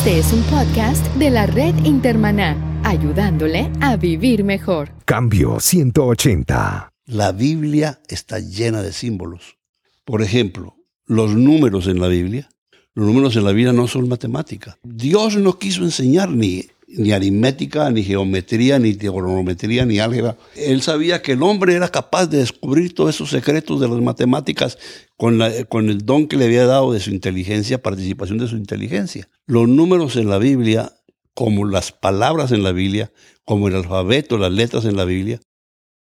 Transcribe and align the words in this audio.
Este 0.00 0.18
es 0.18 0.32
un 0.32 0.42
podcast 0.44 1.06
de 1.16 1.28
la 1.28 1.44
red 1.44 1.74
Intermaná, 1.84 2.80
ayudándole 2.84 3.70
a 3.82 3.98
vivir 3.98 4.44
mejor. 4.44 4.88
Cambio 5.04 5.60
180. 5.60 6.90
La 7.04 7.32
Biblia 7.32 8.00
está 8.08 8.38
llena 8.38 8.80
de 8.80 8.94
símbolos. 8.94 9.58
Por 10.06 10.22
ejemplo, 10.22 10.74
los 11.04 11.34
números 11.34 11.86
en 11.86 12.00
la 12.00 12.08
Biblia. 12.08 12.48
Los 12.94 13.08
números 13.08 13.36
en 13.36 13.44
la 13.44 13.52
Biblia 13.52 13.74
no 13.74 13.88
son 13.88 14.08
matemática. 14.08 14.78
Dios 14.82 15.36
no 15.36 15.58
quiso 15.58 15.82
enseñar 15.82 16.30
ni, 16.30 16.64
ni 16.96 17.12
aritmética, 17.12 17.90
ni 17.90 18.02
geometría, 18.02 18.78
ni 18.78 18.94
trigonometría, 18.94 19.84
ni 19.84 20.00
álgebra. 20.00 20.36
Él 20.56 20.82
sabía 20.82 21.22
que 21.22 21.32
el 21.32 21.42
hombre 21.42 21.74
era 21.74 21.88
capaz 21.88 22.26
de 22.26 22.38
descubrir 22.38 22.94
todos 22.94 23.14
esos 23.14 23.30
secretos 23.30 23.80
de 23.80 23.88
las 23.88 24.00
matemáticas 24.00 24.78
con, 25.16 25.38
la, 25.38 25.64
con 25.64 25.88
el 25.88 26.04
don 26.04 26.26
que 26.26 26.36
le 26.36 26.46
había 26.46 26.66
dado 26.66 26.92
de 26.92 27.00
su 27.00 27.10
inteligencia, 27.10 27.82
participación 27.82 28.38
de 28.38 28.48
su 28.48 28.56
inteligencia. 28.56 29.28
Los 29.46 29.68
números 29.68 30.16
en 30.16 30.28
la 30.28 30.38
Biblia, 30.38 30.92
como 31.34 31.64
las 31.64 31.92
palabras 31.92 32.52
en 32.52 32.62
la 32.62 32.72
Biblia, 32.72 33.12
como 33.44 33.68
el 33.68 33.76
alfabeto, 33.76 34.38
las 34.38 34.52
letras 34.52 34.84
en 34.84 34.96
la 34.96 35.04
Biblia, 35.04 35.40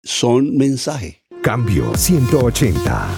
son 0.02 0.56
mensaje. 0.56 1.22
Cambio 1.42 1.92
180. 1.96 3.08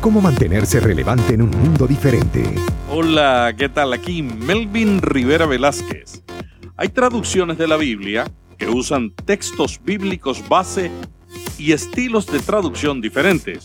¿Cómo 0.00 0.20
mantenerse 0.20 0.78
relevante 0.78 1.34
en 1.34 1.42
un 1.42 1.50
mundo 1.50 1.86
diferente? 1.86 2.44
Hola, 2.90 3.52
¿qué 3.58 3.68
tal? 3.68 3.92
Aquí 3.92 4.22
Melvin 4.22 5.02
Rivera 5.02 5.46
Velázquez. 5.46 6.22
Hay 6.80 6.90
traducciones 6.90 7.58
de 7.58 7.66
la 7.66 7.76
Biblia 7.76 8.30
que 8.56 8.68
usan 8.68 9.10
textos 9.10 9.80
bíblicos 9.82 10.48
base 10.48 10.92
y 11.58 11.72
estilos 11.72 12.24
de 12.26 12.38
traducción 12.38 13.00
diferentes. 13.00 13.64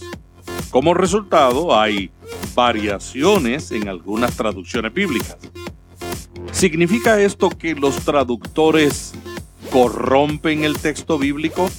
Como 0.71 0.95
resultado, 0.95 1.79
hay 1.79 2.09
variaciones 2.55 3.69
en 3.69 3.87
algunas 3.87 4.35
traducciones 4.35 4.91
bíblicas. 4.95 5.37
¿Significa 6.51 7.21
esto 7.21 7.51
que 7.51 7.75
los 7.75 7.97
traductores 7.97 9.13
corrompen 9.71 10.63
el 10.63 10.79
texto 10.79 11.19
bíblico? 11.19 11.69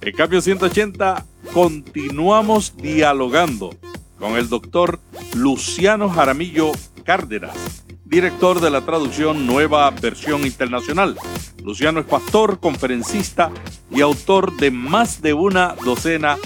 En 0.00 0.16
cambio 0.16 0.40
180 0.40 1.26
continuamos 1.52 2.74
dialogando 2.78 3.76
con 4.18 4.38
el 4.38 4.48
doctor 4.48 4.98
Luciano 5.34 6.08
Jaramillo 6.08 6.72
Cárdenas, 7.04 7.81
director 8.12 8.60
de 8.60 8.70
la 8.70 8.82
traducción 8.82 9.46
Nueva 9.46 9.90
Versión 9.90 10.46
Internacional. 10.46 11.16
Luciano 11.64 12.00
es 12.00 12.06
pastor, 12.06 12.60
conferencista 12.60 13.50
y 13.90 14.02
autor 14.02 14.54
de 14.58 14.70
más 14.70 15.22
de 15.22 15.32
una 15.32 15.74
docena 15.82 16.36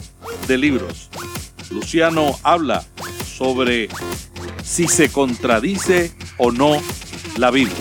de 0.47 0.59
libros. 0.59 1.11
Luciano 1.73 2.37
habla 2.45 2.85
sobre 3.27 3.89
si 4.63 4.87
se 4.87 5.11
contradice 5.11 6.13
o 6.39 6.53
no 6.53 6.81
la 7.37 7.51
Biblia. 7.51 7.77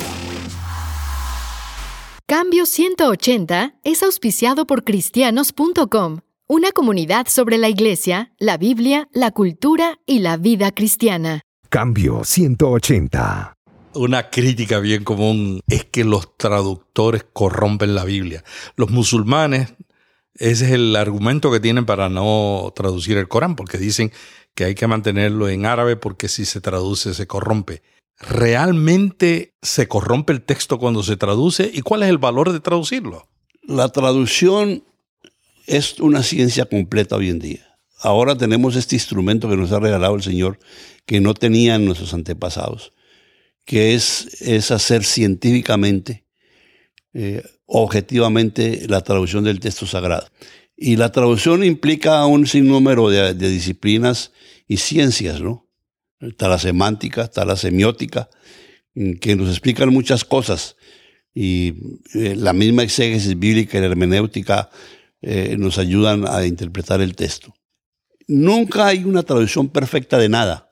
Cambio 2.26 2.66
180 2.66 3.76
es 3.84 4.02
auspiciado 4.02 4.66
por 4.66 4.84
cristianos.com, 4.84 6.22
una 6.48 6.72
comunidad 6.72 7.28
sobre 7.28 7.60
la 7.60 7.70
iglesia, 7.70 8.34
la 8.40 8.58
Biblia, 8.58 9.08
la 9.14 9.30
cultura 9.30 10.00
y 10.08 10.20
la 10.20 10.38
vida 10.38 10.72
cristiana. 10.72 11.42
Cambio 11.70 12.24
180. 12.24 13.55
Una 13.96 14.30
crítica 14.30 14.80
bien 14.80 15.06
común 15.06 15.62
es 15.70 15.86
que 15.86 16.04
los 16.04 16.38
traductores 16.38 17.26
corrompen 17.32 17.96
la 17.96 18.04
Biblia. 18.04 18.44
Los 18.76 18.92
musulmanes, 18.92 19.74
ese 20.34 20.66
es 20.66 20.72
el 20.72 20.96
argumento 20.98 21.50
que 21.50 21.62
tienen 21.62 21.86
para 21.86 22.10
no 22.10 22.74
traducir 22.76 23.18
el 23.18 23.30
Corán, 23.30 23.56
porque 23.56 23.78
dicen 23.78 24.12
que 24.54 24.66
hay 24.66 24.76
que 24.76 24.88
mantenerlo 24.88 25.48
en 25.48 25.66
árabe 25.66 25.96
porque 25.96 26.28
si 26.28 26.44
se 26.44 26.60
traduce 26.60 27.14
se 27.14 27.26
corrompe. 27.26 27.84
¿Realmente 28.20 29.56
se 29.62 29.88
corrompe 29.88 30.34
el 30.34 30.42
texto 30.42 30.78
cuando 30.78 31.02
se 31.02 31.16
traduce? 31.16 31.70
¿Y 31.74 31.82
cuál 31.82 32.04
es 32.04 32.10
el 32.10 32.18
valor 32.18 32.52
de 32.52 32.60
traducirlo? 32.60 33.30
La 33.64 33.90
traducción 33.90 34.84
es 35.68 36.00
una 36.00 36.22
ciencia 36.22 36.66
completa 36.66 37.16
hoy 37.16 37.30
en 37.30 37.40
día. 37.40 37.78
Ahora 38.00 38.38
tenemos 38.38 38.76
este 38.76 38.96
instrumento 38.96 39.50
que 39.50 39.58
nos 39.58 39.72
ha 39.72 39.80
regalado 39.80 40.16
el 40.16 40.22
Señor 40.22 40.60
que 41.06 41.22
no 41.22 41.34
tenían 41.34 41.86
nuestros 41.86 42.14
antepasados, 42.14 42.94
que 43.66 43.94
es, 43.94 44.42
es 44.42 44.72
hacer 44.72 45.04
científicamente, 45.04 46.26
eh, 47.14 47.44
objetivamente, 47.66 48.86
la 48.88 49.02
traducción 49.02 49.44
del 49.44 49.60
texto 49.60 49.86
sagrado. 49.86 50.28
Y 50.78 50.98
la 50.98 51.12
traducción 51.12 51.64
implica 51.64 52.26
un 52.26 52.48
sinnúmero 52.48 53.10
de, 53.10 53.34
de 53.34 53.50
disciplinas 53.50 54.32
y 54.68 54.78
ciencias, 54.78 55.42
¿no? 55.42 55.66
está 56.20 56.48
la 56.48 56.60
semántica, 56.60 57.24
está 57.24 57.46
la 57.46 57.56
semiótica, 57.56 58.30
mm, 58.94 59.14
que 59.14 59.36
nos 59.36 59.50
explican 59.50 59.90
muchas 59.90 60.24
cosas. 60.24 60.76
Y 61.34 61.74
eh, 62.14 62.36
la 62.36 62.54
misma 62.54 62.84
exégesis 62.84 63.38
bíblica 63.38 63.78
y 63.78 63.82
la 63.82 63.88
hermenéutica 63.88 64.70
eh, 65.22 65.56
nos 65.58 65.78
ayudan 65.78 66.26
a 66.28 66.46
interpretar 66.46 67.02
el 67.02 67.16
texto. 67.16 67.54
Nunca 68.28 68.88
hay 68.88 69.04
una 69.04 69.24
traducción 69.24 69.70
perfecta 69.70 70.18
de 70.18 70.30
nada, 70.30 70.70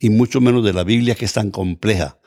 y 0.00 0.10
mucho 0.10 0.40
menos 0.40 0.64
de 0.64 0.72
la 0.72 0.82
Biblia 0.82 1.14
que 1.14 1.26
es 1.26 1.32
tan 1.32 1.50
compleja. 1.50 2.18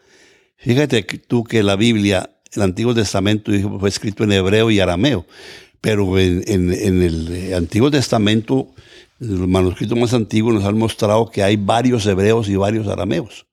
Fíjate 0.55 1.03
tú 1.03 1.43
que 1.43 1.63
la 1.63 1.75
Biblia, 1.75 2.39
el 2.53 2.61
Antiguo 2.61 2.93
Testamento 2.93 3.51
fue 3.79 3.89
escrito 3.89 4.23
en 4.23 4.31
hebreo 4.31 4.71
y 4.71 4.79
arameo, 4.79 5.25
pero 5.81 6.17
en, 6.17 6.43
el 6.47 7.53
Antiguo 7.53 7.91
Testamento 7.91 8.73
los 9.19 9.47
manuscritos 9.47 9.97
más 9.97 10.13
antiguos 10.13 10.53
nos 10.53 10.65
han 10.65 10.77
mostrado 10.77 11.29
que 11.29 11.43
hay 11.43 11.55
varios 11.55 12.05
hebreos 12.05 12.47
y 12.47 12.55
varios 12.55 12.87
arameos. 12.87 13.47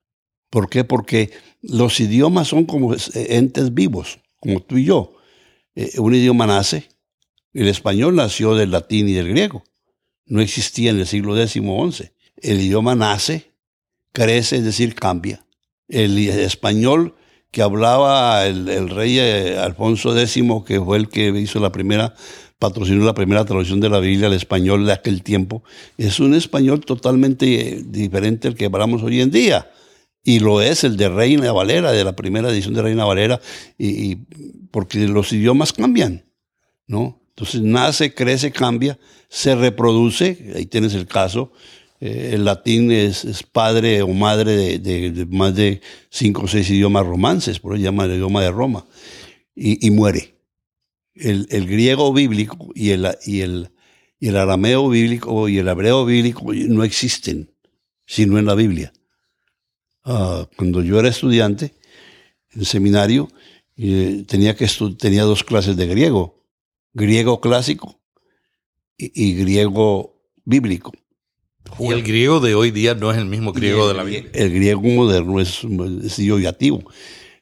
¿Por 0.49 0.69
qué? 0.69 0.83
Porque 0.83 1.31
los 1.61 1.99
idiomas 1.99 2.47
son 2.47 2.65
como 2.65 2.95
entes 3.13 3.73
vivos, 3.73 4.19
como 4.39 4.61
tú 4.61 4.77
y 4.77 4.85
yo. 4.85 5.15
Eh, 5.75 5.93
un 5.97 6.13
idioma 6.13 6.45
nace, 6.45 6.89
el 7.53 7.67
español 7.67 8.15
nació 8.15 8.55
del 8.55 8.71
latín 8.71 9.09
y 9.09 9.13
del 9.13 9.29
griego. 9.29 9.63
No 10.25 10.41
existía 10.41 10.91
en 10.91 10.99
el 10.99 11.07
siglo 11.07 11.37
X 11.37 11.53
XI. 11.53 12.11
El 12.37 12.61
idioma 12.61 12.95
nace, 12.95 13.50
crece, 14.11 14.57
es 14.57 14.63
decir, 14.63 14.95
cambia. 14.95 15.45
El 15.87 16.17
español 16.17 17.15
que 17.51 17.61
hablaba 17.61 18.45
el, 18.45 18.69
el 18.69 18.89
rey 18.89 19.19
eh, 19.19 19.57
Alfonso 19.57 20.17
X, 20.17 20.43
que 20.65 20.79
fue 20.79 20.97
el 20.97 21.09
que 21.09 21.27
hizo 21.29 21.59
la 21.59 21.71
primera 21.71 22.15
patrocinó 22.61 23.03
la 23.03 23.15
primera 23.15 23.43
traducción 23.43 23.79
de 23.79 23.89
la 23.89 23.99
Biblia 23.99 24.27
al 24.27 24.33
español 24.33 24.85
de 24.85 24.93
aquel 24.93 25.23
tiempo, 25.23 25.63
es 25.97 26.19
un 26.19 26.35
español 26.35 26.81
totalmente 26.81 27.45
eh, 27.59 27.81
diferente 27.83 28.47
al 28.47 28.53
que 28.53 28.65
hablamos 28.65 29.01
hoy 29.01 29.19
en 29.19 29.31
día. 29.31 29.71
Y 30.23 30.37
lo 30.37 30.61
es 30.61 30.83
el 30.83 30.95
de 30.95 31.09
Reina 31.09 31.51
Valera, 31.51 31.91
de 31.91 32.03
la 32.03 32.15
primera 32.15 32.51
edición 32.51 32.75
de 32.75 32.83
Reina 32.83 33.03
Valera, 33.03 33.41
y, 33.79 34.17
porque 34.69 35.07
los 35.07 35.33
idiomas 35.33 35.73
cambian, 35.73 36.23
¿no? 36.85 37.19
Entonces 37.29 37.63
nace, 37.63 38.13
crece, 38.13 38.51
cambia, 38.51 38.99
se 39.27 39.55
reproduce, 39.55 40.53
ahí 40.55 40.67
tienes 40.67 40.93
el 40.93 41.07
caso, 41.07 41.51
eh, 42.01 42.31
el 42.33 42.43
latín 42.43 42.91
es, 42.91 43.25
padre 43.51 44.01
o 44.01 44.09
madre 44.09 44.79
de, 44.79 45.25
más 45.29 45.55
de 45.55 45.79
cinco 46.09 46.43
o 46.43 46.47
seis 46.47 46.69
idiomas 46.69 47.05
romances, 47.05 47.59
por 47.59 47.75
eso 47.75 47.83
llama 47.83 48.03
el 48.05 48.15
idioma 48.15 48.41
de 48.41 48.51
Roma, 48.51 48.85
y 49.55 49.89
muere 49.91 50.35
el, 51.15 51.67
griego 51.67 52.11
bíblico 52.13 52.69
y 52.73 52.91
el 52.91 54.35
arameo 54.35 54.89
bíblico 54.89 55.47
y 55.49 55.57
el 55.57 55.67
hebreo 55.67 56.05
bíblico 56.05 56.53
no 56.53 56.83
existen, 56.83 57.51
sino 58.05 58.37
en 58.39 58.45
la 58.45 58.55
Biblia. 58.55 58.91
Ah, 60.03 60.47
cuando 60.57 60.81
yo 60.81 60.99
era 60.99 61.09
estudiante 61.09 61.75
en 62.53 62.65
seminario, 62.65 63.29
eh, 63.77 64.23
tenía, 64.27 64.55
que 64.55 64.67
tenía 64.97 65.23
dos 65.23 65.43
clases 65.43 65.77
de 65.77 65.87
griego, 65.87 66.43
griego 66.93 67.39
clásico 67.39 68.01
y, 68.97 69.33
griego 69.35 70.21
bíblico. 70.43 70.91
Y 71.79 71.87
el 71.91 72.03
griego 72.03 72.39
de 72.39 72.55
hoy 72.55 72.71
día 72.71 72.95
no 72.95 73.11
es 73.11 73.17
el 73.17 73.25
mismo 73.25 73.53
griego 73.53 73.87
de 73.87 73.93
la 73.93 74.03
Biblia. 74.03 74.31
El 74.33 74.53
griego 74.53 74.81
moderno 74.81 75.39
es, 75.39 75.61
es 76.03 76.19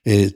eh, 0.06 0.34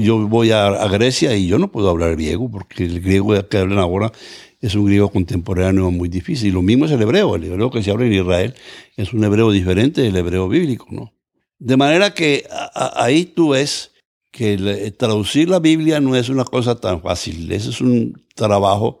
yo 0.00 0.28
voy 0.28 0.50
a, 0.52 0.86
Grecia 0.88 1.34
y 1.34 1.46
yo 1.46 1.58
no 1.58 1.72
puedo 1.72 1.88
hablar 1.88 2.12
griego 2.12 2.50
porque 2.50 2.84
el 2.84 3.00
griego 3.00 3.48
que 3.48 3.56
hablan 3.56 3.78
ahora 3.78 4.12
es 4.60 4.74
un 4.74 4.84
griego 4.84 5.10
contemporáneo 5.10 5.90
muy 5.90 6.08
difícil. 6.08 6.48
Y 6.48 6.52
lo 6.52 6.62
mismo 6.62 6.84
es 6.84 6.92
el 6.92 7.02
hebreo. 7.02 7.34
El 7.34 7.44
hebreo 7.44 7.70
que 7.70 7.82
se 7.82 7.90
habla 7.90 8.06
en 8.06 8.12
Israel 8.12 8.54
es 8.96 9.12
un 9.12 9.24
hebreo 9.24 9.50
diferente 9.50 10.02
del 10.02 10.16
hebreo 10.16 10.48
bíblico, 10.48 10.86
¿no? 10.90 11.12
De 11.58 11.76
manera 11.76 12.14
que 12.14 12.46
ahí 12.74 13.24
tú 13.24 13.50
ves 13.50 13.92
que 14.30 14.94
traducir 14.96 15.48
la 15.48 15.58
Biblia 15.58 16.00
no 16.00 16.14
es 16.14 16.28
una 16.28 16.44
cosa 16.44 16.76
tan 16.76 17.02
fácil. 17.02 17.50
Ese 17.50 17.70
es 17.70 17.80
un 17.80 18.22
trabajo 18.34 19.00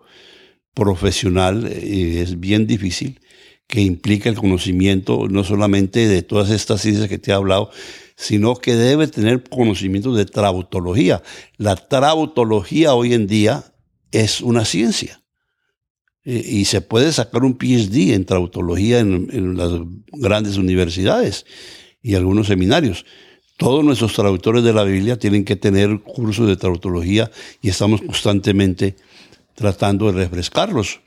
profesional 0.74 1.66
eh, 1.70 1.86
y 1.86 2.16
es 2.18 2.38
bien 2.40 2.66
difícil 2.66 3.20
que 3.70 3.80
implica 3.80 4.28
el 4.28 4.36
conocimiento 4.36 5.28
no 5.28 5.44
solamente 5.44 6.08
de 6.08 6.22
todas 6.22 6.50
estas 6.50 6.82
ciencias 6.82 7.08
que 7.08 7.18
te 7.18 7.30
he 7.30 7.34
hablado, 7.34 7.70
sino 8.16 8.56
que 8.56 8.74
debe 8.74 9.06
tener 9.06 9.44
conocimiento 9.44 10.12
de 10.12 10.26
trautología. 10.26 11.22
La 11.56 11.76
trautología 11.76 12.94
hoy 12.94 13.14
en 13.14 13.28
día 13.28 13.72
es 14.10 14.40
una 14.40 14.64
ciencia 14.64 15.22
y 16.24 16.64
se 16.66 16.80
puede 16.80 17.12
sacar 17.12 17.44
un 17.44 17.56
PhD 17.56 18.12
en 18.12 18.26
trautología 18.26 18.98
en, 18.98 19.56
las 19.56 19.70
grandes 20.12 20.56
universidades 20.56 21.46
y 22.02 22.14
algunos 22.16 22.48
seminarios. 22.48 23.06
todos 23.56 23.84
nuestros 23.84 24.14
traductores 24.14 24.64
de 24.64 24.72
la 24.72 24.84
Biblia 24.84 25.18
tienen 25.18 25.44
que 25.44 25.54
tener 25.54 26.00
cursos 26.00 26.48
de 26.48 26.56
traductología 26.56 27.30
y 27.62 27.68
estamos 27.68 28.00
constantemente 28.00 28.96
tratando 29.54 30.10
de 30.10 30.24
refrescarlos. 30.24 31.00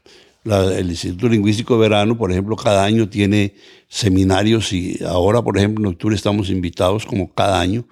El 0.45 0.89
Instituto 0.89 1.29
Lingüístico 1.29 1.77
Verano, 1.77 2.17
por 2.17 2.31
ejemplo, 2.31 2.55
cada 2.55 2.83
año 2.83 3.07
tiene 3.07 3.55
seminarios 3.87 4.73
y 4.73 4.99
ahora, 5.05 5.41
por 5.41 5.57
ejemplo, 5.57 5.87
en 5.87 5.93
octubre 5.93 6.15
estamos 6.15 6.49
invitados, 6.49 7.05
como 7.05 7.33
cada 7.33 7.59
año, 7.61 7.85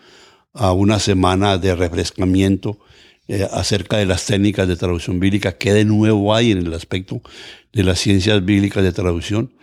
a 0.53 0.74
una 0.74 1.00
semana 1.00 1.57
de 1.57 1.75
refrescamiento 1.75 2.77
eh, 3.27 3.48
acerca 3.51 3.98
de 3.98 4.06
las 4.06 4.25
técnicas 4.25 4.68
de 4.68 4.75
traducción 4.75 5.19
bíblica, 5.19 5.57
que 5.57 5.71
de 5.71 5.86
nuevo 5.86 6.36
hay 6.36 6.51
en 6.51 6.57
el 6.57 6.74
aspecto 6.74 7.21
de 7.71 7.83
las 7.83 8.00
ciencias 8.00 8.44
bíblicas 8.44 8.83
de 8.83 8.92
traducción, 8.92 9.54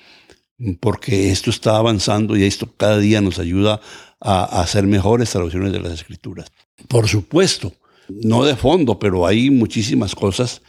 porque 0.80 1.30
esto 1.30 1.50
está 1.50 1.76
avanzando 1.76 2.36
y 2.36 2.44
esto 2.44 2.72
cada 2.76 2.98
día 2.98 3.20
nos 3.20 3.38
ayuda 3.38 3.80
a, 4.20 4.62
hacer 4.62 4.86
mejores 4.86 5.30
traducciones 5.30 5.72
de 5.72 5.80
las 5.80 5.92
escrituras. 5.92 6.50
Por 6.88 7.08
supuesto, 7.08 7.72
no 8.08 8.44
de 8.44 8.56
fondo, 8.56 8.98
pero 8.98 9.26
hay 9.26 9.50
muchísimas 9.50 10.14
cosas 10.14 10.62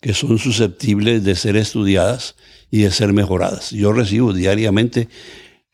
que 0.00 0.14
son 0.14 0.38
susceptibles 0.38 1.24
de 1.24 1.34
ser 1.34 1.56
estudiadas 1.56 2.36
y 2.70 2.82
de 2.82 2.90
ser 2.90 3.12
mejoradas. 3.12 3.70
Yo 3.70 3.92
recibo 3.92 4.32
diariamente 4.32 5.08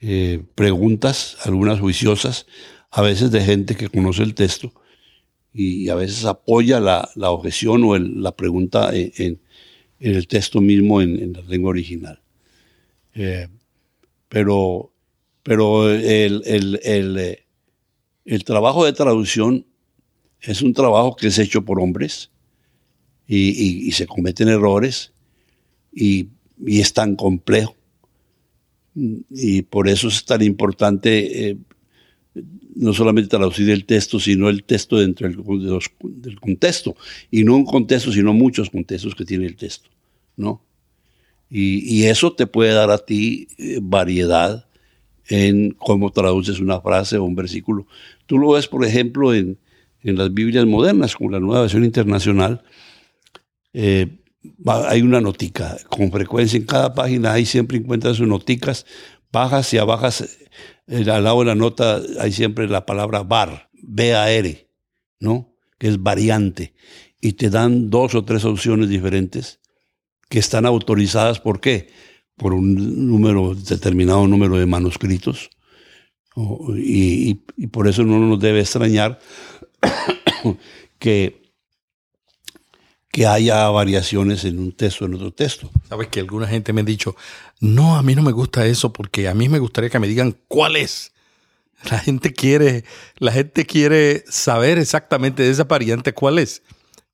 eh, 0.01 0.43
preguntas, 0.55 1.37
algunas 1.45 1.81
juiciosas, 1.81 2.47
a 2.91 3.03
veces 3.03 3.31
de 3.31 3.43
gente 3.43 3.75
que 3.75 3.89
conoce 3.89 4.23
el 4.23 4.35
texto 4.35 4.73
y 5.53 5.89
a 5.89 5.95
veces 5.95 6.25
apoya 6.25 6.81
la, 6.81 7.11
objeción 7.31 7.85
o 7.85 7.99
la 7.99 8.37
pregunta 8.37 8.91
en, 8.93 9.41
el 10.01 10.27
texto 10.27 10.61
mismo 10.61 11.01
en, 11.01 11.33
la 11.33 11.43
lengua 11.43 11.71
original. 11.71 12.21
Eh, 13.15 13.49
pero 14.29 14.93
pero 15.43 15.91
el, 15.91 16.43
eh, 16.85 17.45
el, 18.25 18.45
trabajo 18.45 18.85
de 18.85 18.93
traducción 18.93 19.67
es 20.41 20.63
un 20.63 20.73
trabajo 20.73 21.17
que 21.17 21.29
es 21.29 21.39
hecho 21.39 21.63
por 21.63 21.81
hombres 21.81 22.31
y, 23.27 23.91
se 23.93 24.07
cometen 24.07 24.49
errores 24.49 25.13
y, 25.95 26.29
es 26.67 26.93
tan 26.93 27.17
complejo. 27.17 27.77
Y 29.31 29.63
por 29.63 29.89
eso 29.89 30.09
es 30.09 30.25
tan 30.25 30.43
importante 30.43 31.49
eh, 31.49 31.57
no 32.75 32.93
solamente 32.93 33.31
traducir 33.31 33.71
el 33.71 33.85
texto, 33.85 34.21
sino 34.21 34.49
el 34.49 34.65
texto 34.65 34.99
dentro 34.99 35.29
del, 35.29 35.81
del, 36.03 36.41
contexto. 36.41 36.97
Y 37.31 37.43
no 37.45 37.57
un 37.57 37.65
contexto, 37.65 38.13
sino 38.13 38.33
muchos 38.33 38.71
contextos 38.71 39.15
que 39.15 39.25
tiene 39.25 39.47
el 39.47 39.57
texto. 39.57 39.89
¿no? 40.37 40.63
Y, 41.55 42.05
eso 42.05 42.33
te 42.33 42.47
puede 42.47 42.73
dar 42.73 42.91
a 42.91 42.99
ti 42.99 43.49
eh, 43.59 43.79
variedad 43.83 44.67
en 45.29 45.73
cómo 45.73 46.11
traduces 46.11 46.61
una 46.61 46.81
frase 46.81 47.19
o 47.19 47.25
un 47.25 47.35
versículo. 47.35 47.87
Tú 48.25 48.39
lo 48.39 48.53
ves, 48.53 48.69
por 48.69 48.87
ejemplo, 48.87 49.35
en, 49.35 49.59
las 50.03 50.33
Biblias 50.33 50.65
modernas, 50.67 51.15
como 51.15 51.31
la 51.31 51.41
nueva 51.41 51.61
versión 51.61 51.85
internacional. 51.85 52.63
Eh, 53.73 54.19
hay 54.67 55.03
una 55.03 55.21
notica. 55.21 55.79
Con 55.89 56.11
frecuencia 56.11 56.57
en 56.57 56.67
cada 56.67 56.95
página 56.95 57.33
hay 57.33 57.47
siempre 57.47 57.79
encuentras 57.79 58.17
sus 58.17 58.29
noticas. 58.29 58.87
Bajas 59.31 59.73
y 59.73 59.79
abajas, 59.79 60.39
eh, 60.87 61.11
al 61.11 61.25
lado 61.25 61.41
de 61.41 61.47
la 61.47 61.55
nota 61.55 62.01
hay 62.21 62.33
siempre 62.33 62.69
la 62.69 62.85
palabra 62.85 63.23
bar, 63.23 63.71
B-A-R, 63.73 64.69
¿no? 65.21 65.55
Que 65.79 65.89
es 65.89 66.03
variante. 66.03 66.75
Y 67.21 67.35
te 67.35 67.51
dan 67.51 67.89
dos 67.89 68.15
o 68.15 68.25
tres 68.25 68.45
opciones 68.45 68.89
diferentes 68.89 69.61
que 70.29 70.39
están 70.39 70.67
autorizadas. 70.67 71.41
¿Por 71.41 71.61
qué? 71.61 71.89
por 72.37 72.55
un 72.55 73.09
número, 73.09 73.55
determinado 73.55 74.27
número 74.27 74.59
de 74.59 74.67
manuscritos. 74.67 75.51
Y, 76.77 77.35
por 77.71 77.89
eso 77.89 78.05
no 78.05 78.19
nos 78.19 78.41
debe 78.41 78.61
extrañar 78.61 79.21
que, 80.99 81.42
que 83.13 83.27
haya 83.27 83.69
variaciones 83.69 84.45
en 84.47 84.59
un 84.59 84.73
texto, 84.73 85.05
en 85.05 85.15
otro 85.15 85.33
texto. 85.33 85.71
Sabes 85.89 86.09
que 86.09 86.21
alguna 86.21 86.49
gente 86.49 86.73
me 86.73 86.81
ha 86.81 86.85
dicho, 86.85 87.15
no, 87.61 87.97
a 87.97 88.03
mí 88.03 88.15
no 88.15 88.23
me 88.23 88.33
gusta 88.33 88.67
eso 88.67 88.93
porque 88.93 89.29
a 89.29 89.35
mí 89.35 89.51
me 89.51 89.59
gustaría 89.59 89.91
que 89.91 89.99
me 89.99 90.09
digan 90.09 90.35
cuál 90.49 90.77
es. 90.77 91.13
La 91.91 91.99
gente 91.99 92.33
quiere, 92.33 92.85
la 93.19 93.31
gente 93.31 93.67
quiere 93.67 94.25
saber 94.29 94.79
exactamente 94.79 95.43
de 95.43 95.51
esa 95.51 95.65
variante 95.65 96.15
cuál 96.15 96.39
es. 96.39 96.63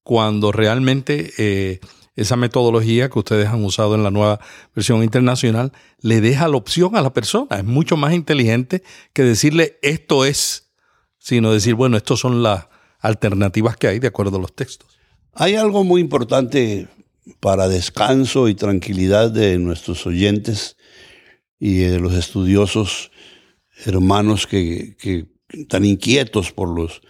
Cuando 0.05 0.53
realmente 0.53 1.33
eh, 1.37 1.81
esa 2.15 2.37
metodología 2.37 3.09
que 3.09 3.19
ustedes 3.19 3.49
han 3.49 3.65
usado 3.65 3.97
en 3.97 4.05
la 4.05 4.13
nueva 4.13 4.39
versión 4.77 5.03
internacional 5.03 5.73
le 6.01 6.21
deja 6.21 6.47
la 6.47 6.59
opción 6.59 6.97
a 6.97 7.01
la 7.01 7.13
persona. 7.13 7.57
Es 7.57 7.65
mucho 7.65 7.97
más 7.97 8.13
inteligente 8.13 8.85
que 9.13 9.25
decirle 9.25 9.79
esto 9.83 10.25
es, 10.25 10.71
sino 11.19 11.53
decir, 11.53 11.75
bueno, 11.75 11.97
estas 11.97 12.21
son 12.21 12.45
las 12.45 12.69
alternativas 13.01 13.77
que 13.77 13.89
hay 13.89 13.99
de 13.99 14.09
acuerdo 14.09 14.37
a 14.37 14.41
los 14.41 14.55
textos. 14.55 14.98
Hay 15.41 15.55
algo 15.55 15.85
muy 15.85 16.01
importante 16.01 16.89
para 17.39 17.69
descanso 17.69 18.49
y 18.49 18.57
tranquilidad 18.57 19.31
de 19.31 19.57
nuestros 19.61 20.05
oyentes 20.05 20.77
y 21.61 21.77
de 21.77 22.01
los 22.01 22.15
estudiosos 22.15 23.13
hermanos 23.85 24.49
que, 24.49 24.97
están 25.51 25.85
inquietos 25.85 26.51
por 26.51 26.69
los, 26.77 27.03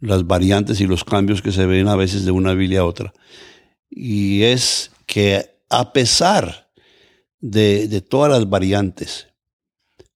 las 0.00 0.26
variantes 0.26 0.80
y 0.80 0.86
los 0.86 1.04
cambios 1.04 1.42
que 1.42 1.52
se 1.52 1.66
ven 1.66 1.86
a 1.88 1.94
veces 1.94 2.24
de 2.24 2.30
una 2.30 2.54
Biblia 2.54 2.80
a 2.80 2.86
otra. 2.86 3.12
Y 3.90 4.44
es 4.44 4.90
que 5.04 5.58
a 5.68 5.92
pesar 5.92 6.70
de, 7.40 8.00
todas 8.00 8.32
las 8.32 8.48
variantes, 8.48 9.28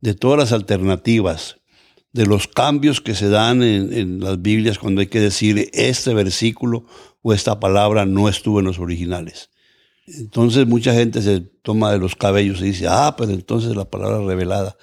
de 0.00 0.14
todas 0.14 0.38
las 0.38 0.53
alternativas, 0.53 1.59
de 2.12 2.25
los 2.25 2.49
cambios 2.49 3.03
que 3.03 3.14
se 3.14 3.29
dan 3.29 3.62
en, 3.62 4.21
las 4.21 4.41
Biblias 4.41 4.79
cuando 4.79 5.03
hay 5.03 5.09
que 5.09 5.21
decir 5.21 5.69
este 5.75 6.14
versículo 6.14 6.87
esta 7.32 7.60
palabra 7.60 8.06
no 8.06 8.28
estuvo 8.28 8.60
en 8.60 8.66
los 8.66 8.78
originales. 8.78 9.50
Entonces 10.06 10.66
mucha 10.66 10.94
gente 10.94 11.20
se 11.22 11.40
toma 11.40 11.92
de 11.92 11.98
los 11.98 12.16
cabellos 12.16 12.60
y 12.60 12.66
dice, 12.66 12.86
ah, 12.88 13.14
pero 13.16 13.32
entonces 13.32 13.76
la 13.76 13.84
palabra 13.90 14.25
revelada. 14.25 14.76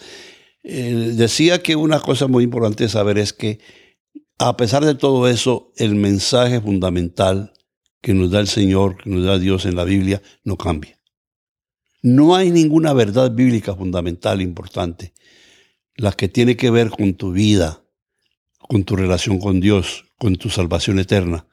Eh, 0.64 1.14
decía 1.16 1.62
que 1.62 1.76
una 1.76 2.00
cosa 2.00 2.28
muy 2.28 2.44
importante 2.44 2.90
saber 2.90 3.18
es 3.18 3.34
que 3.34 3.60
a 4.38 4.58
pesar 4.58 4.84
de 4.84 4.96
todo 4.96 5.28
eso, 5.28 5.72
el 5.78 5.96
mensaje 5.96 6.60
fundamental 6.60 7.54
que 8.02 8.14
nos 8.14 8.32
da 8.32 8.40
el 8.40 8.48
Señor, 8.48 8.98
que 9.02 9.10
nos 9.10 9.26
da 9.26 9.40
Dios 9.40 9.66
en 9.66 9.76
la 9.76 9.84
Biblia, 9.84 10.22
no 10.44 10.58
cambia. 10.58 11.00
No 12.02 12.36
hay 12.36 12.52
ninguna 12.52 12.94
verdad 12.94 13.32
bíblica 13.32 13.74
fundamental 13.74 14.42
importante, 14.42 15.14
la 15.96 16.12
que 16.12 16.28
tiene 16.28 16.56
que 16.56 16.70
ver 16.70 16.92
con 16.92 17.16
tu 17.16 17.32
vida, 17.32 17.84
con 18.60 18.84
tu 18.84 18.96
relación 18.96 19.40
con 19.40 19.60
Dios, 19.60 20.06
con 20.20 20.36
tu 20.36 20.50
salvación 20.50 21.00
eterna, 21.00 21.48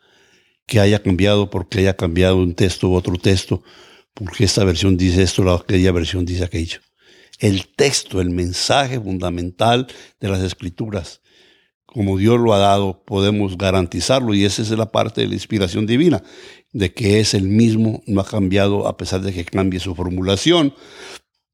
que 0.66 0.80
haya 0.80 1.02
cambiado 1.02 1.50
porque 1.50 1.80
haya 1.80 1.96
cambiado 1.96 2.36
un 2.36 2.54
texto 2.54 2.88
u 2.88 2.94
otro 2.94 3.16
texto, 3.16 3.62
porque 4.14 4.44
esta 4.44 4.64
versión 4.64 4.96
dice 4.96 5.22
esto, 5.22 5.42
la 5.42 5.54
aquella 5.54 5.92
versión 5.92 6.24
dice 6.24 6.44
aquello. 6.44 6.80
El 7.38 7.66
texto, 7.68 8.20
el 8.20 8.30
mensaje 8.30 9.00
fundamental 9.00 9.86
de 10.20 10.28
las 10.28 10.40
escrituras 10.40 11.22
como 11.92 12.16
Dios 12.16 12.40
lo 12.40 12.54
ha 12.54 12.58
dado, 12.58 13.04
podemos 13.04 13.58
garantizarlo 13.58 14.32
y 14.32 14.46
esa 14.46 14.62
es 14.62 14.70
la 14.70 14.90
parte 14.90 15.20
de 15.20 15.28
la 15.28 15.34
inspiración 15.34 15.86
divina, 15.86 16.22
de 16.72 16.94
que 16.94 17.20
es 17.20 17.34
el 17.34 17.44
mismo, 17.44 18.02
no 18.06 18.22
ha 18.22 18.24
cambiado 18.24 18.88
a 18.88 18.96
pesar 18.96 19.20
de 19.20 19.32
que 19.32 19.44
cambie 19.44 19.78
su 19.78 19.94
formulación 19.94 20.74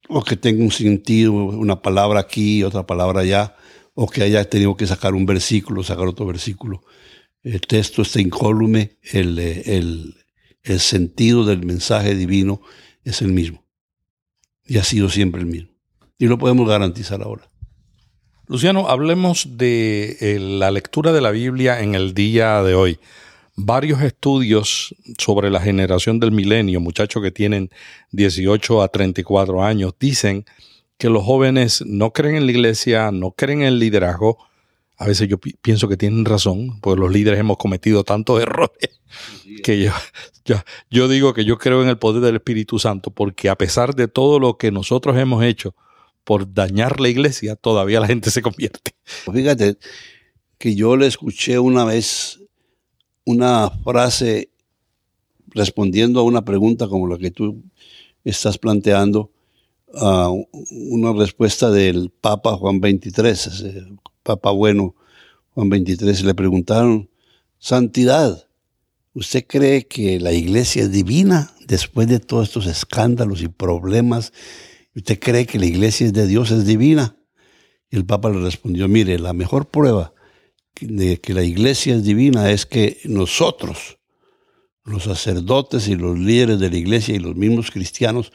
o 0.08 0.22
que 0.22 0.36
tenga 0.36 0.62
un 0.62 0.70
sentido, 0.70 1.32
una 1.32 1.82
palabra 1.82 2.20
aquí, 2.20 2.62
otra 2.62 2.86
palabra 2.86 3.22
allá, 3.22 3.56
o 3.94 4.08
que 4.08 4.22
haya 4.22 4.48
tenido 4.48 4.76
que 4.76 4.86
sacar 4.86 5.14
un 5.14 5.26
versículo, 5.26 5.82
sacar 5.82 6.06
otro 6.06 6.24
versículo. 6.24 6.84
El 7.42 7.60
texto 7.60 8.02
está 8.02 8.20
incólume, 8.20 8.98
el, 9.02 9.38
el, 9.38 10.14
el 10.62 10.80
sentido 10.80 11.44
del 11.44 11.64
mensaje 11.64 12.14
divino 12.14 12.60
es 13.04 13.22
el 13.22 13.32
mismo 13.32 13.64
y 14.68 14.78
ha 14.78 14.84
sido 14.84 15.08
siempre 15.08 15.40
el 15.40 15.46
mismo. 15.46 15.70
Y 16.18 16.26
lo 16.26 16.38
podemos 16.38 16.68
garantizar 16.68 17.22
ahora. 17.22 17.48
Luciano, 18.46 18.88
hablemos 18.88 19.58
de 19.58 20.16
eh, 20.20 20.38
la 20.38 20.70
lectura 20.70 21.12
de 21.12 21.20
la 21.20 21.30
Biblia 21.30 21.80
en 21.80 21.94
el 21.94 22.14
día 22.14 22.62
de 22.62 22.74
hoy. 22.74 22.98
Varios 23.56 24.02
estudios 24.02 24.94
sobre 25.18 25.50
la 25.50 25.60
generación 25.60 26.20
del 26.20 26.32
milenio, 26.32 26.80
muchachos 26.80 27.22
que 27.22 27.30
tienen 27.30 27.70
18 28.12 28.82
a 28.82 28.88
34 28.88 29.64
años, 29.64 29.94
dicen 29.98 30.44
que 30.96 31.10
los 31.10 31.24
jóvenes 31.24 31.84
no 31.86 32.12
creen 32.12 32.36
en 32.36 32.46
la 32.46 32.52
iglesia, 32.52 33.10
no 33.10 33.32
creen 33.32 33.62
en 33.62 33.68
el 33.68 33.78
liderazgo. 33.78 34.38
A 34.98 35.06
veces 35.06 35.28
yo 35.28 35.38
pienso 35.38 35.88
que 35.88 35.96
tienen 35.96 36.24
razón, 36.24 36.80
porque 36.80 37.00
los 37.00 37.10
líderes 37.10 37.40
hemos 37.40 37.56
cometido 37.56 38.04
tantos 38.04 38.42
errores 38.42 39.00
que 39.62 39.82
yo, 39.82 39.92
yo, 40.44 40.56
yo 40.90 41.08
digo 41.08 41.32
que 41.32 41.44
yo 41.44 41.56
creo 41.56 41.82
en 41.82 41.88
el 41.88 41.98
poder 41.98 42.22
del 42.22 42.36
Espíritu 42.36 42.78
Santo, 42.78 43.10
porque 43.10 43.48
a 43.48 43.56
pesar 43.56 43.94
de 43.94 44.08
todo 44.08 44.38
lo 44.38 44.58
que 44.58 44.70
nosotros 44.70 45.16
hemos 45.16 45.44
hecho, 45.44 45.74
por 46.24 46.52
dañar 46.52 47.00
la 47.00 47.08
iglesia, 47.08 47.56
todavía 47.56 48.00
la 48.00 48.06
gente 48.06 48.30
se 48.30 48.42
convierte. 48.42 48.92
Fíjate 49.32 49.78
que 50.58 50.74
yo 50.74 50.96
le 50.96 51.06
escuché 51.06 51.58
una 51.58 51.84
vez 51.84 52.40
una 53.24 53.70
frase 53.70 54.50
respondiendo 55.50 56.20
a 56.20 56.24
una 56.24 56.44
pregunta 56.44 56.88
como 56.88 57.06
la 57.06 57.16
que 57.16 57.30
tú 57.30 57.62
estás 58.24 58.58
planteando, 58.58 59.30
una 59.90 61.12
respuesta 61.14 61.70
del 61.70 62.10
Papa 62.10 62.56
Juan 62.56 62.80
XXIII, 62.80 63.98
Papa 64.28 64.50
bueno, 64.50 64.94
Juan 65.54 65.70
23, 65.70 66.22
le 66.22 66.34
preguntaron, 66.34 67.08
Santidad, 67.58 68.46
¿usted 69.14 69.46
cree 69.46 69.86
que 69.86 70.20
la 70.20 70.32
iglesia 70.32 70.82
es 70.82 70.92
divina 70.92 71.54
después 71.66 72.08
de 72.08 72.20
todos 72.20 72.48
estos 72.48 72.66
escándalos 72.66 73.40
y 73.40 73.48
problemas? 73.48 74.34
¿Usted 74.94 75.18
cree 75.18 75.46
que 75.46 75.58
la 75.58 75.64
iglesia 75.64 76.06
es 76.06 76.12
de 76.12 76.26
Dios, 76.26 76.50
es 76.50 76.66
divina? 76.66 77.16
Y 77.90 77.96
el 77.96 78.04
Papa 78.04 78.28
le 78.28 78.40
respondió, 78.40 78.86
mire, 78.86 79.18
la 79.18 79.32
mejor 79.32 79.70
prueba 79.70 80.12
de 80.78 81.22
que 81.22 81.32
la 81.32 81.42
iglesia 81.42 81.94
es 81.94 82.04
divina 82.04 82.50
es 82.50 82.66
que 82.66 82.98
nosotros, 83.04 83.96
los 84.84 85.04
sacerdotes 85.04 85.88
y 85.88 85.96
los 85.96 86.18
líderes 86.18 86.60
de 86.60 86.68
la 86.68 86.76
iglesia 86.76 87.14
y 87.14 87.18
los 87.18 87.34
mismos 87.34 87.70
cristianos, 87.70 88.30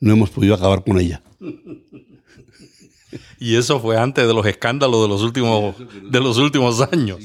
no 0.00 0.14
hemos 0.14 0.30
podido 0.30 0.54
acabar 0.54 0.82
con 0.82 0.98
ella. 0.98 1.22
Y 3.38 3.56
eso 3.56 3.80
fue 3.80 3.96
antes 3.96 4.26
de 4.26 4.34
los 4.34 4.46
escándalos 4.46 5.02
de 5.02 5.08
los 5.08 5.22
últimos, 5.22 5.76
de 6.02 6.20
los 6.20 6.38
últimos 6.38 6.80
años. 6.80 7.18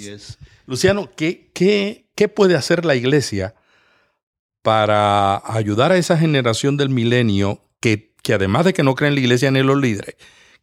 Luciano, 0.66 1.10
¿qué, 1.16 1.52
qué, 1.54 2.10
qué 2.16 2.28
puede 2.28 2.56
hacer 2.56 2.86
la 2.86 2.96
iglesia 2.96 3.56
para 4.62 5.42
ayudar 5.46 5.92
a 5.92 5.98
esa 5.98 6.18
generación 6.18 6.78
del 6.78 6.90
milenio 6.90 7.64
que, 7.80 8.14
que 8.22 8.34
además 8.34 8.66
de 8.66 8.74
que 8.74 8.84
no 8.84 8.96
cree 8.96 9.10
en 9.10 9.16
la 9.16 9.22
iglesia 9.22 9.52
ni 9.52 9.64
los 9.64 9.80
líderes, 9.80 10.16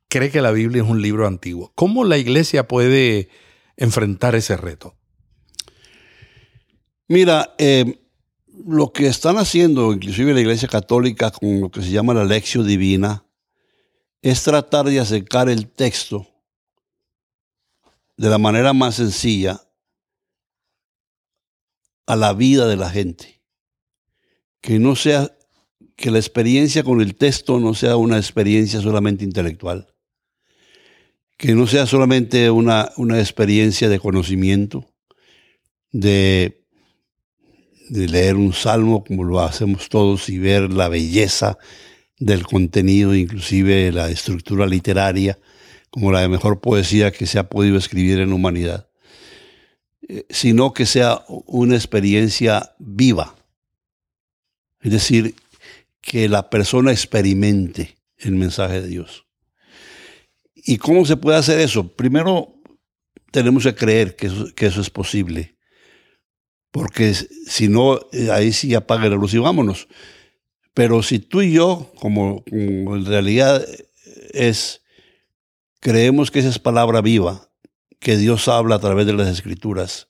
cree 0.08 0.30
que 0.30 0.40
la 0.40 0.50
Biblia 0.50 0.82
es 0.82 0.88
un 0.88 1.02
libro 1.02 1.26
antiguo? 1.26 1.72
¿Cómo 1.74 2.04
la 2.04 2.18
iglesia 2.18 2.68
puede 2.68 3.28
enfrentar 3.76 4.34
ese 4.34 4.56
reto? 4.56 4.94
Mira, 7.08 7.54
eh, 7.58 8.00
lo 8.66 8.92
que 8.92 9.06
están 9.06 9.38
haciendo, 9.38 9.92
inclusive 9.92 10.34
la 10.34 10.40
Iglesia 10.40 10.68
Católica, 10.68 11.30
con 11.30 11.60
lo 11.60 11.70
que 11.70 11.82
se 11.82 11.90
llama 11.90 12.14
la 12.14 12.24
lección 12.24 12.66
divina, 12.66 13.24
es 14.22 14.42
tratar 14.42 14.86
de 14.86 15.00
acercar 15.00 15.48
el 15.48 15.68
texto 15.68 16.26
de 18.16 18.28
la 18.28 18.38
manera 18.38 18.72
más 18.72 18.96
sencilla 18.96 19.62
a 22.06 22.16
la 22.16 22.32
vida 22.32 22.66
de 22.66 22.76
la 22.76 22.90
gente. 22.90 23.42
Que 24.60 24.78
no 24.78 24.96
sea, 24.96 25.36
que 25.96 26.10
la 26.10 26.18
experiencia 26.18 26.82
con 26.82 27.00
el 27.00 27.14
texto 27.14 27.60
no 27.60 27.74
sea 27.74 27.96
una 27.96 28.16
experiencia 28.16 28.80
solamente 28.80 29.24
intelectual. 29.24 29.94
Que 31.36 31.54
no 31.54 31.66
sea 31.66 31.86
solamente 31.86 32.50
una, 32.50 32.90
una 32.96 33.20
experiencia 33.20 33.88
de 33.88 34.00
conocimiento, 34.00 34.92
de 35.92 36.58
de 37.88 38.06
leer 38.06 38.36
un 38.36 38.52
salmo 38.52 39.04
como 39.04 39.24
lo 39.24 39.40
hacemos 39.40 39.88
todos 39.88 40.28
y 40.28 40.38
ver 40.38 40.72
la 40.72 40.88
belleza 40.88 41.58
del 42.18 42.46
contenido, 42.46 43.14
inclusive 43.14 43.92
la 43.92 44.10
estructura 44.10 44.66
literaria, 44.66 45.38
como 45.90 46.12
la 46.12 46.28
mejor 46.28 46.60
poesía 46.60 47.10
que 47.10 47.26
se 47.26 47.38
ha 47.38 47.48
podido 47.48 47.78
escribir 47.78 48.20
en 48.20 48.32
humanidad, 48.32 48.88
eh, 50.08 50.26
sino 50.30 50.72
que 50.72 50.86
sea 50.86 51.22
una 51.46 51.76
experiencia 51.76 52.74
viva. 52.78 53.34
Es 54.80 54.92
decir, 54.92 55.34
que 56.00 56.28
la 56.28 56.50
persona 56.50 56.92
experimente 56.92 57.96
el 58.18 58.32
mensaje 58.32 58.80
de 58.80 58.88
Dios. 58.88 59.26
¿Y 60.54 60.78
cómo 60.78 61.04
se 61.04 61.16
puede 61.16 61.38
hacer 61.38 61.60
eso? 61.60 61.88
Primero, 61.88 62.54
tenemos 63.30 63.64
que 63.64 63.74
creer 63.74 64.16
que 64.16 64.30
que 64.54 64.66
eso 64.66 64.80
es 64.80 64.90
posible 64.90 65.58
porque 66.70 67.14
si 67.14 67.68
no, 67.68 67.98
eh, 68.12 68.30
ahí 68.30 68.52
sí 68.52 68.74
apague 68.74 69.08
la 69.08 69.16
luz 69.16 69.34
y 69.34 69.38
vámonos. 69.38 69.88
Pero 70.74 71.02
si 71.02 71.18
tú 71.18 71.42
y 71.42 71.52
yo, 71.52 71.90
como, 71.98 72.44
en 72.46 73.04
realidad 73.04 73.64
es, 74.32 74.82
creemos 75.80 76.30
que 76.30 76.38
esa 76.38 76.48
es 76.48 76.58
palabra 76.58 77.00
viva, 77.00 77.50
que 77.98 78.16
Dios 78.16 78.48
habla 78.48 78.76
a 78.76 78.80
través 78.80 79.06
de 79.06 79.12
las 79.12 79.28
escrituras, 79.28 80.08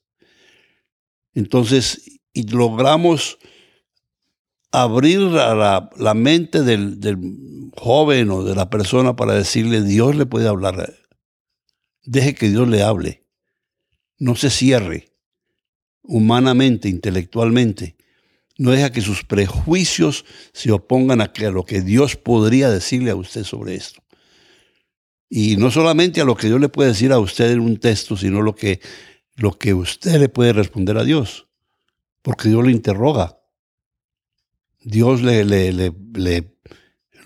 entonces, 1.33 2.19
logramos 2.33 3.37
abrir 4.71 5.19
la, 5.19 6.13
mente 6.15 6.63
del, 6.63 6.99
joven 7.75 8.29
o 8.31 8.43
de 8.43 8.55
la 8.55 8.69
persona 8.69 9.15
para 9.15 9.33
decirle, 9.33 9.81
Dios 9.81 10.15
le 10.15 10.25
puede 10.25 10.47
hablar. 10.47 10.93
Deje 12.03 12.35
que 12.35 12.49
Dios 12.49 12.67
le 12.67 12.83
hable. 12.83 13.25
No 14.17 14.35
se 14.35 14.49
cierre 14.49 15.13
humanamente, 16.01 16.89
intelectualmente, 16.89 17.95
no 18.59 18.71
deja 18.71 18.91
que 18.91 18.99
sus 18.99 19.23
prejuicios 19.23 20.25
se 20.51 20.71
opongan 20.73 21.21
a, 21.21 21.31
lo 21.49 21.63
que 21.63 21.81
Dios 21.81 22.17
podría 22.17 22.69
decirle 22.69 23.09
a 23.09 23.15
usted 23.15 23.45
sobre 23.45 23.75
esto. 23.75 24.03
Y 25.29 25.55
no 25.55 25.71
solamente 25.71 26.19
a 26.19 26.25
lo 26.25 26.35
que 26.35 26.47
Dios 26.47 26.59
le 26.59 26.67
puede 26.67 26.89
decir 26.89 27.13
a 27.13 27.19
usted 27.19 27.51
en 27.51 27.61
un 27.61 27.77
texto, 27.77 28.17
sino 28.17 28.41
lo 28.41 28.55
que, 28.55 28.81
lo 29.35 29.57
que 29.57 29.73
usted 29.73 30.19
le 30.19 30.27
puede 30.27 30.51
responder 30.51 30.97
a 30.97 31.05
Dios. 31.05 31.47
Porque 32.21 32.49
Dios 32.49 32.65
le 32.65 32.73
interroga. 32.73 33.39
Dios 34.81 35.21
le, 35.21 35.45
le, 35.45 35.71
le, 35.71 36.57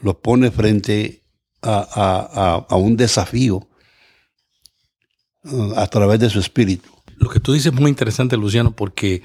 lo 0.01 0.21
pone 0.21 0.51
frente 0.51 1.23
a, 1.63 2.67
a 2.69 2.75
un 2.75 2.95
desafío 2.95 3.67
uh, 5.45 5.73
a 5.77 5.87
través 5.87 6.19
de 6.19 6.29
su 6.29 6.39
espíritu. 6.39 6.89
Lo 7.17 7.29
que 7.29 7.39
tú 7.39 7.53
dices 7.53 7.73
es 7.73 7.79
muy 7.79 7.89
interesante, 7.89 8.37
Luciano, 8.37 8.75
porque 8.75 9.23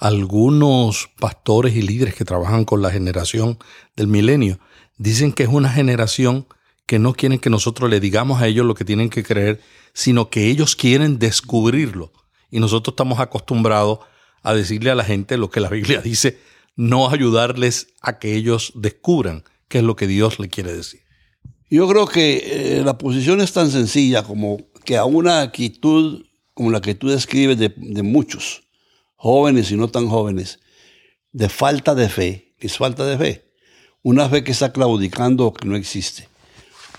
algunos 0.00 1.10
pastores 1.18 1.76
y 1.76 1.82
líderes 1.82 2.14
que 2.14 2.24
trabajan 2.24 2.64
con 2.64 2.82
la 2.82 2.90
generación 2.90 3.58
del 3.96 4.08
milenio 4.08 4.58
dicen 4.98 5.32
que 5.32 5.44
es 5.44 5.48
una 5.48 5.70
generación 5.70 6.46
que 6.86 6.98
no 6.98 7.12
quieren 7.12 7.38
que 7.38 7.50
nosotros 7.50 7.88
le 7.88 8.00
digamos 8.00 8.42
a 8.42 8.48
ellos 8.48 8.66
lo 8.66 8.74
que 8.74 8.84
tienen 8.84 9.10
que 9.10 9.22
creer, 9.22 9.60
sino 9.92 10.28
que 10.28 10.48
ellos 10.48 10.74
quieren 10.74 11.18
descubrirlo. 11.18 12.12
Y 12.50 12.58
nosotros 12.58 12.94
estamos 12.94 13.20
acostumbrados 13.20 14.00
a 14.42 14.54
decirle 14.54 14.90
a 14.90 14.96
la 14.96 15.04
gente 15.04 15.36
lo 15.36 15.50
que 15.50 15.60
la 15.60 15.68
Biblia 15.68 16.00
dice, 16.02 16.40
no 16.74 17.08
ayudarles 17.10 17.94
a 18.00 18.18
que 18.18 18.34
ellos 18.34 18.72
descubran 18.74 19.44
qué 19.68 19.78
es 19.78 19.84
lo 19.84 19.94
que 19.96 20.06
Dios 20.06 20.40
le 20.40 20.48
quiere 20.48 20.74
decir. 20.74 21.02
Yo 21.70 21.86
creo 21.88 22.06
que 22.06 22.78
eh, 22.78 22.82
la 22.84 22.98
posición 22.98 23.40
es 23.40 23.52
tan 23.52 23.70
sencilla 23.70 24.24
como 24.24 24.58
que 24.84 24.96
a 24.96 25.04
una 25.04 25.42
actitud 25.42 26.24
como 26.54 26.70
la 26.70 26.80
que 26.80 26.94
tú 26.94 27.08
describes 27.08 27.58
de, 27.58 28.02
muchos, 28.02 28.64
jóvenes 29.20 29.70
y 29.70 29.76
no 29.76 29.88
tan 29.88 30.08
jóvenes, 30.08 30.60
de 31.30 31.50
falta 31.50 31.94
de 31.94 32.08
fe, 32.08 32.54
que 32.58 32.68
es 32.68 32.78
falta 32.78 33.04
de 33.04 33.18
fe. 33.18 33.44
Una 34.02 34.30
fe 34.30 34.42
que 34.42 34.52
está 34.52 34.72
claudicando 34.72 35.46
o 35.46 35.52
que 35.52 35.68
no 35.68 35.76
existe. 35.76 36.26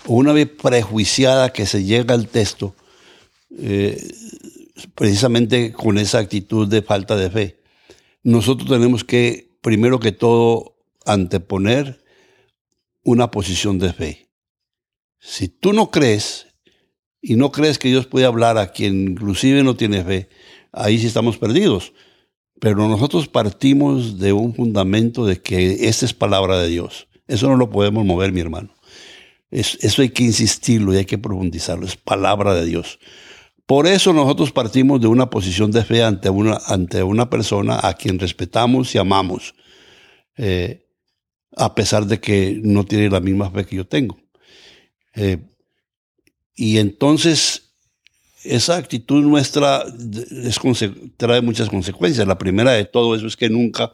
O 0.06 0.14
una 0.14 0.32
fe 0.32 0.46
prejuiciada 0.46 1.52
que 1.52 1.66
se 1.66 1.82
llega 1.82 2.14
al 2.14 2.28
texto 2.28 2.76
eh, 3.58 4.00
precisamente 4.94 5.72
con 5.72 5.98
esa 5.98 6.20
actitud 6.20 6.68
de 6.68 6.82
falta 6.82 7.16
de 7.16 7.28
fe. 7.28 7.60
Nosotros 8.22 8.68
tenemos 8.68 9.02
que, 9.02 9.56
primero 9.60 9.98
que 9.98 10.12
todo, 10.12 10.76
anteponer 11.04 12.04
una 13.02 13.32
posición 13.32 13.80
de 13.80 13.92
fe. 13.92 14.28
Si 15.18 15.48
tú 15.48 15.72
no 15.72 15.90
crees, 15.90 16.46
y 17.20 17.34
no 17.34 17.50
crees 17.50 17.80
que 17.80 17.88
Dios 17.88 18.06
puede 18.06 18.26
hablar 18.26 18.58
a 18.58 18.70
quien 18.70 19.08
inclusive 19.08 19.64
no 19.64 19.74
tiene 19.74 20.04
fe, 20.04 20.28
ahí 20.70 21.00
sí 21.00 21.08
estamos 21.08 21.36
perdidos. 21.36 21.92
Pero 22.62 22.86
nosotros 22.86 23.26
partimos 23.26 24.20
de 24.20 24.32
un 24.32 24.54
fundamento 24.54 25.26
de 25.26 25.42
que 25.42 25.88
esta 25.88 26.06
es 26.06 26.14
palabra 26.14 26.60
de 26.60 26.68
Dios. 26.68 27.08
Eso 27.26 27.48
no 27.48 27.56
lo 27.56 27.70
podemos 27.70 28.04
mover, 28.04 28.30
mi 28.30 28.40
hermano. 28.40 28.72
eso 29.50 30.00
hay 30.00 30.10
que 30.10 30.22
insistirlo 30.22 30.94
y 30.94 30.98
hay 30.98 31.04
que 31.04 31.18
profundizarlo. 31.18 31.84
Es 31.84 31.96
palabra 31.96 32.54
de 32.54 32.64
Dios. 32.64 33.00
Por 33.66 33.88
eso 33.88 34.12
nosotros 34.12 34.52
partimos 34.52 35.00
de 35.00 35.08
una 35.08 35.28
posición 35.28 35.72
de 35.72 35.84
fe 35.84 36.04
ante 36.04 36.30
una, 36.30 36.56
ante 36.68 37.02
una 37.02 37.28
persona 37.28 37.80
a 37.82 37.94
quien 37.94 38.20
respetamos 38.20 38.94
y 38.94 38.98
amamos, 38.98 39.56
eh, 40.36 40.86
a 41.56 41.74
pesar 41.74 42.06
de 42.06 42.20
que 42.20 42.60
no 42.62 42.84
tiene 42.84 43.10
la 43.10 43.18
misma 43.18 43.50
fe 43.50 43.66
que 43.66 43.74
yo 43.74 43.88
tengo. 43.88 44.20
Eh, 45.16 45.38
y 46.54 46.78
entonces 46.78 47.61
esa 48.44 48.76
actitud 48.76 49.22
nuestra 49.22 49.84
es, 50.44 50.58
trae 51.16 51.40
muchas 51.40 51.68
consecuencias. 51.68 52.26
La 52.26 52.38
primera 52.38 52.72
de 52.72 52.84
todo 52.84 53.14
eso 53.14 53.26
es 53.26 53.36
que 53.36 53.48
nunca, 53.48 53.92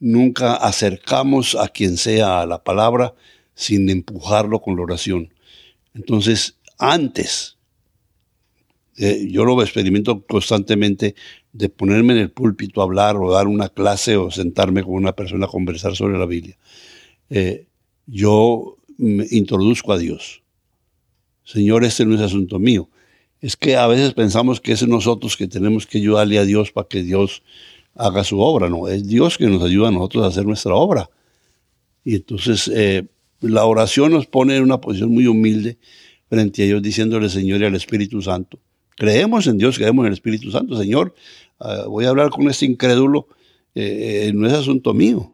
nunca 0.00 0.54
acercamos 0.54 1.54
a 1.54 1.68
quien 1.68 1.96
sea 1.96 2.40
a 2.40 2.46
la 2.46 2.62
palabra 2.62 3.14
sin 3.54 3.88
empujarlo 3.90 4.60
con 4.60 4.76
la 4.76 4.82
oración. 4.82 5.32
Entonces, 5.94 6.58
antes, 6.78 7.58
eh, 8.96 9.28
yo 9.30 9.44
lo 9.44 9.60
experimento 9.62 10.24
constantemente 10.26 11.14
de 11.52 11.68
ponerme 11.68 12.14
en 12.14 12.20
el 12.20 12.30
púlpito 12.30 12.80
a 12.80 12.84
hablar 12.84 13.16
o 13.16 13.30
dar 13.30 13.46
una 13.46 13.68
clase 13.68 14.16
o 14.16 14.30
sentarme 14.30 14.82
con 14.82 14.94
una 14.94 15.12
persona 15.12 15.46
a 15.46 15.50
conversar 15.50 15.94
sobre 15.96 16.18
la 16.18 16.26
Biblia. 16.26 16.56
Eh, 17.28 17.66
yo 18.06 18.78
me 18.96 19.26
introduzco 19.30 19.92
a 19.92 19.98
Dios 19.98 20.42
Señor, 21.44 21.84
este 21.84 22.06
no 22.06 22.14
es 22.14 22.20
asunto 22.20 22.58
mío. 22.58 22.88
Es 23.42 23.56
que 23.56 23.76
a 23.76 23.86
veces 23.86 24.14
pensamos 24.14 24.60
que 24.60 24.72
es 24.72 24.86
nosotros 24.86 25.36
que 25.36 25.48
tenemos 25.48 25.86
que 25.86 25.98
ayudarle 25.98 26.38
a 26.38 26.44
Dios 26.44 26.72
para 26.72 26.88
que 26.88 27.02
Dios 27.02 27.42
haga 27.94 28.24
su 28.24 28.40
obra. 28.40 28.70
No, 28.70 28.88
es 28.88 29.06
Dios 29.06 29.36
que 29.36 29.46
nos 29.48 29.62
ayuda 29.62 29.88
a 29.88 29.90
nosotros 29.90 30.24
a 30.24 30.28
hacer 30.28 30.46
nuestra 30.46 30.74
obra. 30.74 31.10
Y 32.04 32.14
entonces 32.14 32.70
eh, 32.72 33.04
la 33.40 33.66
oración 33.66 34.12
nos 34.12 34.26
pone 34.26 34.56
en 34.56 34.62
una 34.62 34.80
posición 34.80 35.10
muy 35.12 35.26
humilde 35.26 35.76
frente 36.30 36.62
a 36.62 36.66
Dios, 36.66 36.82
diciéndole, 36.82 37.28
Señor, 37.28 37.60
y 37.60 37.64
al 37.66 37.74
Espíritu 37.74 38.22
Santo, 38.22 38.58
Creemos 38.96 39.46
en 39.46 39.58
Dios, 39.58 39.78
creemos 39.78 40.04
en 40.04 40.08
el 40.08 40.12
Espíritu 40.12 40.50
Santo. 40.50 40.76
Señor, 40.76 41.14
ah, 41.58 41.86
voy 41.88 42.04
a 42.04 42.10
hablar 42.10 42.30
con 42.30 42.48
este 42.48 42.66
incrédulo, 42.66 43.26
eh, 43.74 44.28
eh, 44.28 44.32
no 44.34 44.46
es 44.46 44.52
asunto 44.52 44.94
mío, 44.94 45.32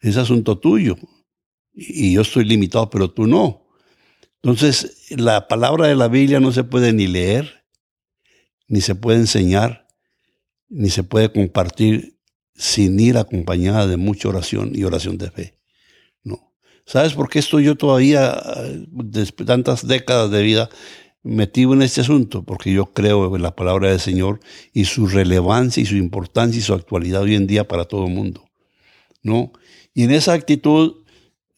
es 0.00 0.16
asunto 0.16 0.58
tuyo. 0.58 0.96
Y, 1.74 2.08
y 2.08 2.12
yo 2.14 2.22
estoy 2.22 2.44
limitado, 2.44 2.88
pero 2.88 3.10
tú 3.10 3.26
no. 3.26 3.63
Entonces, 4.44 5.06
la 5.08 5.48
palabra 5.48 5.88
de 5.88 5.96
la 5.96 6.08
Biblia 6.08 6.38
no 6.38 6.52
se 6.52 6.64
puede 6.64 6.92
ni 6.92 7.06
leer, 7.06 7.64
ni 8.68 8.82
se 8.82 8.94
puede 8.94 9.18
enseñar, 9.18 9.86
ni 10.68 10.90
se 10.90 11.02
puede 11.02 11.32
compartir 11.32 12.18
sin 12.54 13.00
ir 13.00 13.16
acompañada 13.16 13.86
de 13.86 13.96
mucha 13.96 14.28
oración 14.28 14.72
y 14.74 14.84
oración 14.84 15.16
de 15.16 15.30
fe. 15.30 15.58
No. 16.24 16.52
¿Sabes 16.84 17.14
por 17.14 17.30
qué 17.30 17.38
estoy 17.38 17.64
yo 17.64 17.76
todavía, 17.76 18.38
después 18.90 19.46
de 19.46 19.52
tantas 19.54 19.86
décadas 19.86 20.30
de 20.30 20.42
vida, 20.42 20.68
metido 21.22 21.72
en 21.72 21.80
este 21.80 22.02
asunto? 22.02 22.42
Porque 22.42 22.70
yo 22.70 22.92
creo 22.92 23.34
en 23.34 23.40
la 23.40 23.56
palabra 23.56 23.88
del 23.88 24.00
Señor 24.00 24.40
y 24.74 24.84
su 24.84 25.06
relevancia 25.06 25.82
y 25.82 25.86
su 25.86 25.96
importancia 25.96 26.58
y 26.58 26.62
su 26.62 26.74
actualidad 26.74 27.22
hoy 27.22 27.34
en 27.34 27.46
día 27.46 27.66
para 27.66 27.86
todo 27.86 28.08
el 28.08 28.12
mundo. 28.12 28.44
¿No? 29.22 29.52
Y 29.94 30.02
en 30.02 30.10
esa 30.10 30.34
actitud 30.34 30.96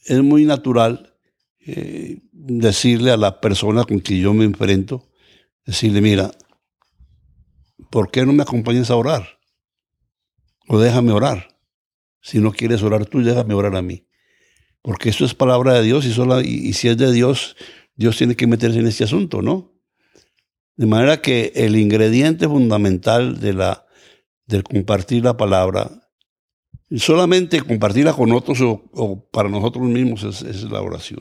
es 0.05 0.23
muy 0.23 0.45
natural 0.45 1.16
decirle 2.33 3.11
a 3.11 3.17
la 3.17 3.41
persona 3.41 3.85
con 3.85 3.99
quien 3.99 4.21
yo 4.21 4.35
me 4.35 4.45
enfrento, 4.45 5.09
decirle, 5.65 6.01
mira, 6.01 6.31
¿por 7.91 8.11
qué 8.11 8.25
no 8.25 8.33
me 8.33 8.43
acompañas 8.43 8.91
a 8.91 8.97
orar? 8.97 9.39
O 10.69 10.79
déjame 10.79 11.13
orar. 11.13 11.59
Si 12.21 12.39
no 12.39 12.53
quieres 12.53 12.83
orar 12.83 13.07
tú, 13.07 13.23
déjame 13.23 13.55
orar 13.55 13.77
a 13.77 13.83
mí. 13.83 14.07
Porque 14.83 15.09
esto 15.09 15.25
es 15.25 15.35
palabra 15.35 15.75
de 15.75 15.83
Dios 15.83 16.05
y, 16.07 16.73
si 16.73 16.89
es 16.89 16.97
de 16.97 17.13
Dios, 17.13 17.57
Dios 17.97 18.17
tiene 18.17 18.37
que 18.37 18.47
meterse 18.47 18.79
en 18.79 18.87
este 18.87 19.05
asunto, 19.05 19.43
¿no? 19.43 19.73
De 20.77 20.87
manera 20.87 21.21
que 21.21 21.53
el 21.55 21.77
ingrediente 21.77 22.47
fundamental 22.47 23.41
de 23.41 23.55
la, 23.55 23.87
del 24.47 24.63
compartir 24.63 25.25
la 25.25 25.37
palabra, 25.37 25.91
solamente 26.97 27.63
compartirla 27.63 28.13
con 28.13 28.31
otros 28.33 28.59
o, 28.61 29.29
para 29.33 29.49
nosotros 29.49 29.85
mismos 29.85 30.23
es 30.43 30.63
la 30.65 30.83
oración. 30.83 31.21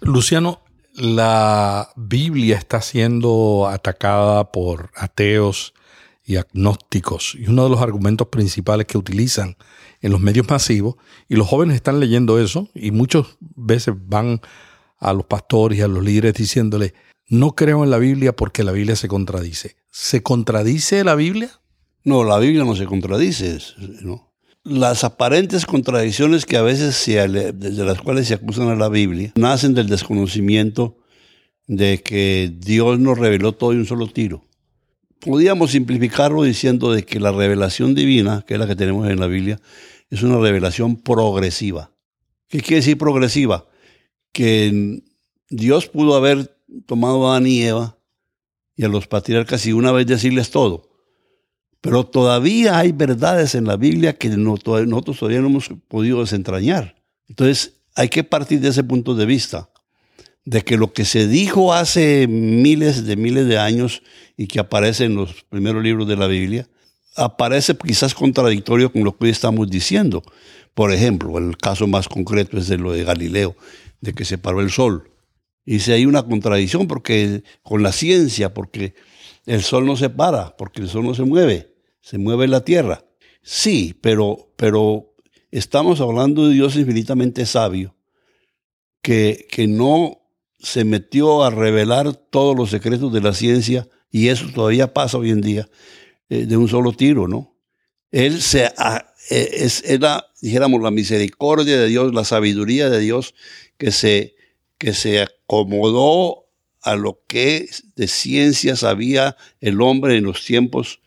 Luciano, 0.00 0.62
la 0.94 1.90
Biblia 1.96 2.56
está 2.56 2.82
siendo 2.82 3.68
atacada 3.68 4.50
por 4.52 4.90
ateos 4.96 5.74
y 6.24 6.36
agnósticos 6.36 7.34
y 7.38 7.48
uno 7.48 7.64
de 7.64 7.70
los 7.70 7.80
argumentos 7.80 8.28
principales 8.28 8.86
que 8.86 8.98
utilizan 8.98 9.56
en 10.00 10.12
los 10.12 10.20
medios 10.20 10.48
masivos 10.48 10.96
y 11.28 11.36
los 11.36 11.48
jóvenes 11.48 11.76
están 11.76 12.00
leyendo 12.00 12.38
eso 12.38 12.68
y 12.74 12.90
muchas 12.90 13.26
veces 13.40 13.94
van 14.06 14.40
a 14.98 15.12
los 15.12 15.24
pastores 15.24 15.78
y 15.78 15.82
a 15.82 15.88
los 15.88 16.04
líderes 16.04 16.34
diciéndole 16.34 16.94
no 17.28 17.54
creo 17.54 17.84
en 17.84 17.90
la 17.90 17.98
Biblia 17.98 18.34
porque 18.34 18.64
la 18.64 18.72
Biblia 18.72 18.96
se 18.96 19.06
contradice. 19.06 19.76
¿Se 19.90 20.22
contradice 20.22 21.04
la 21.04 21.14
Biblia? 21.14 21.50
No, 22.02 22.24
la 22.24 22.38
Biblia 22.38 22.64
no 22.64 22.74
se 22.74 22.86
contradice. 22.86 23.58
¿no? 24.02 24.29
Las 24.64 25.04
aparentes 25.04 25.64
contradicciones 25.64 26.44
que 26.44 26.56
a 26.56 26.62
veces 26.62 26.94
se, 26.94 27.26
desde 27.28 27.84
las 27.84 28.00
cuales 28.00 28.28
se 28.28 28.34
acusan 28.34 28.68
a 28.68 28.76
la 28.76 28.88
Biblia 28.88 29.32
nacen 29.36 29.74
del 29.74 29.88
desconocimiento 29.88 30.98
de 31.66 32.02
que 32.02 32.52
Dios 32.58 32.98
nos 32.98 33.18
reveló 33.18 33.52
todo 33.52 33.70
de 33.70 33.78
un 33.78 33.86
solo 33.86 34.08
tiro. 34.08 34.44
Podríamos 35.20 35.72
simplificarlo 35.72 36.42
diciendo 36.42 36.92
de 36.92 37.04
que 37.04 37.20
la 37.20 37.32
revelación 37.32 37.94
divina, 37.94 38.44
que 38.46 38.54
es 38.54 38.60
la 38.60 38.66
que 38.66 38.76
tenemos 38.76 39.08
en 39.08 39.20
la 39.20 39.26
Biblia, 39.26 39.60
es 40.10 40.22
una 40.22 40.38
revelación 40.38 40.96
progresiva. 40.96 41.92
¿Qué 42.48 42.60
quiere 42.60 42.76
decir 42.76 42.98
progresiva? 42.98 43.68
Que 44.32 45.02
Dios 45.48 45.86
pudo 45.86 46.16
haber 46.16 46.56
tomado 46.86 47.28
a 47.28 47.32
Adán 47.32 47.46
y 47.46 47.62
Eva 47.62 47.98
y 48.76 48.84
a 48.84 48.88
los 48.88 49.06
patriarcas 49.06 49.66
y 49.66 49.72
una 49.72 49.92
vez 49.92 50.06
decirles 50.06 50.50
todo. 50.50 50.89
Pero 51.80 52.04
todavía 52.04 52.78
hay 52.78 52.92
verdades 52.92 53.54
en 53.54 53.64
la 53.64 53.76
Biblia 53.76 54.14
que 54.14 54.28
nosotros 54.28 55.18
todavía 55.18 55.40
no 55.40 55.46
hemos 55.46 55.70
podido 55.88 56.20
desentrañar. 56.20 56.96
Entonces 57.28 57.80
hay 57.94 58.08
que 58.08 58.24
partir 58.24 58.60
de 58.60 58.68
ese 58.68 58.84
punto 58.84 59.14
de 59.14 59.26
vista, 59.26 59.70
de 60.44 60.62
que 60.62 60.76
lo 60.76 60.92
que 60.92 61.04
se 61.04 61.26
dijo 61.26 61.72
hace 61.72 62.26
miles 62.28 63.06
de 63.06 63.16
miles 63.16 63.46
de 63.46 63.58
años 63.58 64.02
y 64.36 64.46
que 64.46 64.60
aparece 64.60 65.04
en 65.04 65.14
los 65.14 65.44
primeros 65.44 65.82
libros 65.82 66.06
de 66.06 66.16
la 66.16 66.26
Biblia, 66.26 66.68
aparece 67.16 67.76
quizás 67.76 68.14
contradictorio 68.14 68.92
con 68.92 69.04
lo 69.04 69.16
que 69.16 69.24
hoy 69.24 69.30
estamos 69.30 69.68
diciendo. 69.70 70.22
Por 70.74 70.92
ejemplo, 70.92 71.38
el 71.38 71.56
caso 71.56 71.86
más 71.86 72.08
concreto 72.08 72.58
es 72.58 72.68
de 72.68 72.78
lo 72.78 72.92
de 72.92 73.04
Galileo, 73.04 73.56
de 74.00 74.12
que 74.12 74.24
se 74.24 74.38
paró 74.38 74.60
el 74.60 74.70
sol. 74.70 75.10
Y 75.64 75.80
si 75.80 75.92
hay 75.92 76.06
una 76.06 76.22
contradicción 76.22 76.86
porque 76.86 77.42
con 77.62 77.82
la 77.82 77.92
ciencia, 77.92 78.54
porque 78.54 78.94
el 79.46 79.62
sol 79.62 79.86
no 79.86 79.96
se 79.96 80.10
para, 80.10 80.56
porque 80.56 80.82
el 80.82 80.88
sol 80.88 81.04
no 81.04 81.14
se 81.14 81.22
mueve 81.24 81.69
se 82.10 82.18
mueve 82.18 82.48
la 82.48 82.64
tierra. 82.64 83.04
Sí, 83.40 83.96
pero, 84.00 84.52
pero 84.56 85.14
estamos 85.52 86.00
hablando 86.00 86.48
de 86.48 86.54
Dios 86.54 86.74
infinitamente 86.74 87.46
sabio, 87.46 87.94
que, 89.00 89.46
que 89.48 89.68
no 89.68 90.20
se 90.58 90.84
metió 90.84 91.44
a 91.44 91.50
revelar 91.50 92.12
todos 92.12 92.56
los 92.56 92.70
secretos 92.70 93.12
de 93.12 93.20
la 93.20 93.32
ciencia, 93.32 93.88
y 94.10 94.26
eso 94.26 94.48
todavía 94.52 94.92
pasa 94.92 95.18
hoy 95.18 95.30
en 95.30 95.40
día, 95.40 95.68
eh, 96.28 96.46
de 96.46 96.56
un 96.56 96.66
solo 96.66 96.90
tiro, 96.92 97.28
¿no? 97.28 97.56
Él 98.10 98.42
se, 98.42 98.68
ah, 98.76 99.14
eh, 99.30 99.48
es, 99.52 99.84
era, 99.86 100.26
dijéramos, 100.42 100.82
la 100.82 100.90
misericordia 100.90 101.78
de 101.78 101.86
Dios, 101.86 102.12
la 102.12 102.24
sabiduría 102.24 102.90
de 102.90 102.98
Dios, 102.98 103.36
que 103.78 103.92
se, 103.92 104.34
que 104.78 104.94
se 104.94 105.22
acomodó 105.22 106.48
a 106.82 106.96
lo 106.96 107.22
que 107.28 107.70
de 107.94 108.08
ciencia 108.08 108.74
sabía 108.74 109.36
el 109.60 109.80
hombre 109.80 110.16
en 110.16 110.24
los 110.24 110.44
tiempos 110.44 110.99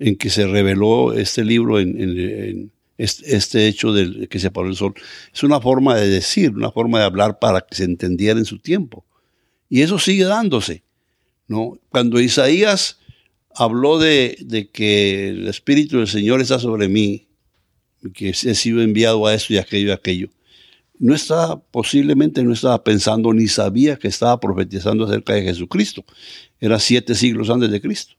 en 0.00 0.16
que 0.16 0.30
se 0.30 0.46
reveló 0.46 1.12
este 1.12 1.44
libro, 1.44 1.78
en, 1.78 2.72
este, 2.96 3.68
hecho 3.68 3.92
de 3.92 4.26
que 4.28 4.40
se 4.40 4.50
paró 4.50 4.68
el 4.68 4.74
sol. 4.74 4.94
Es 5.32 5.42
una 5.42 5.60
forma 5.60 5.94
de 5.94 6.08
decir, 6.08 6.50
una 6.50 6.72
forma 6.72 6.98
de 6.98 7.04
hablar 7.04 7.38
para 7.38 7.60
que 7.60 7.76
se 7.76 7.84
entendiera 7.84 8.38
en 8.38 8.46
su 8.46 8.58
tiempo. 8.58 9.04
Y 9.68 9.82
eso 9.82 9.98
sigue 9.98 10.24
dándose. 10.24 10.82
¿no? 11.46 11.78
Cuando 11.90 12.18
Isaías 12.18 12.98
habló 13.54 13.98
de, 13.98 14.70
que 14.72 15.28
el 15.28 15.48
Espíritu 15.48 15.98
del 15.98 16.08
Señor 16.08 16.40
está 16.40 16.58
sobre 16.58 16.88
mí, 16.88 17.28
que 18.14 18.30
he 18.30 18.54
sido 18.54 18.80
enviado 18.80 19.26
a 19.26 19.34
esto 19.34 19.52
y 19.52 19.58
aquello 19.58 19.88
y 19.88 19.92
aquello, 19.92 20.30
no 20.98 21.14
estaba, 21.14 21.60
posiblemente 21.60 22.42
no 22.42 22.52
estaba 22.52 22.82
pensando 22.82 23.32
ni 23.32 23.48
sabía 23.48 23.96
que 23.96 24.08
estaba 24.08 24.40
profetizando 24.40 25.04
acerca 25.04 25.34
de 25.34 25.42
Jesucristo. 25.42 26.04
Era 26.58 26.78
siete 26.78 27.14
siglos 27.14 27.50
antes 27.50 27.70
de 27.70 27.80
Cristo. 27.80 28.14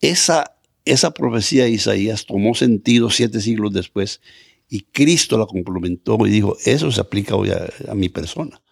Esa 0.00 0.56
esa 0.84 1.12
profecía 1.12 1.64
de 1.64 1.70
Isaías 1.70 2.26
tomó 2.26 2.54
sentido 2.54 3.10
siete 3.10 3.40
siglos 3.40 3.72
después 3.72 4.20
y 4.68 4.82
Cristo 4.90 5.38
la 5.38 5.46
complementó 5.46 6.16
y 6.26 6.30
dijo, 6.30 6.56
eso 6.64 6.90
se 6.90 7.00
aplica 7.00 7.36
hoy 7.36 7.50
a, 7.50 7.94
mi 7.94 8.08
persona. 8.08 8.62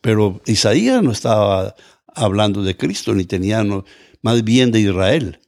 Pero 0.00 0.40
Isaías 0.46 1.02
no 1.02 1.12
estaba 1.12 1.74
hablando 2.06 2.62
de 2.62 2.76
Cristo, 2.76 3.14
ni 3.14 3.24
tenía 3.24 3.62
más 4.22 4.44
bien 4.44 4.72
de 4.72 4.80
Israel. 4.80 5.40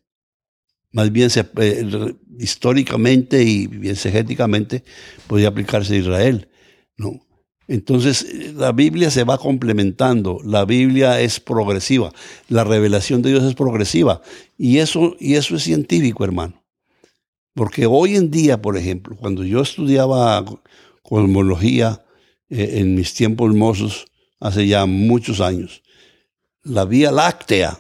Más 0.92 1.10
bien 1.10 1.30
eh, 1.56 2.14
históricamente 2.38 3.42
y 3.42 3.66
bien 3.66 3.96
segéticamente 3.96 4.84
podía 5.26 5.48
aplicarse 5.48 5.94
a 5.94 5.98
Israel. 5.98 6.48
¿no? 6.98 7.20
Entonces, 7.68 8.54
la 8.54 8.72
Biblia 8.72 9.10
se 9.10 9.24
va 9.24 9.36
complementando, 9.36 10.40
la 10.42 10.64
Biblia 10.64 11.20
es 11.20 11.38
progresiva, 11.38 12.12
la 12.48 12.64
revelación 12.64 13.20
de 13.20 13.30
Dios 13.30 13.44
es 13.44 13.54
progresiva. 13.54 14.22
Y 14.56 14.78
eso, 14.78 15.14
y 15.20 15.34
eso 15.34 15.54
es 15.54 15.64
científico, 15.64 16.24
hermano. 16.24 16.64
Porque 17.54 17.84
hoy 17.84 18.16
en 18.16 18.30
día, 18.30 18.62
por 18.62 18.78
ejemplo, 18.78 19.16
cuando 19.16 19.44
yo 19.44 19.60
estudiaba 19.60 20.44
cosmología 21.02 22.04
eh, 22.48 22.78
en 22.78 22.94
mis 22.94 23.12
tiempos 23.12 23.54
mozos, 23.54 24.06
hace 24.40 24.66
ya 24.66 24.86
muchos 24.86 25.40
años, 25.42 25.82
la 26.62 26.86
Vía 26.86 27.12
Láctea, 27.12 27.78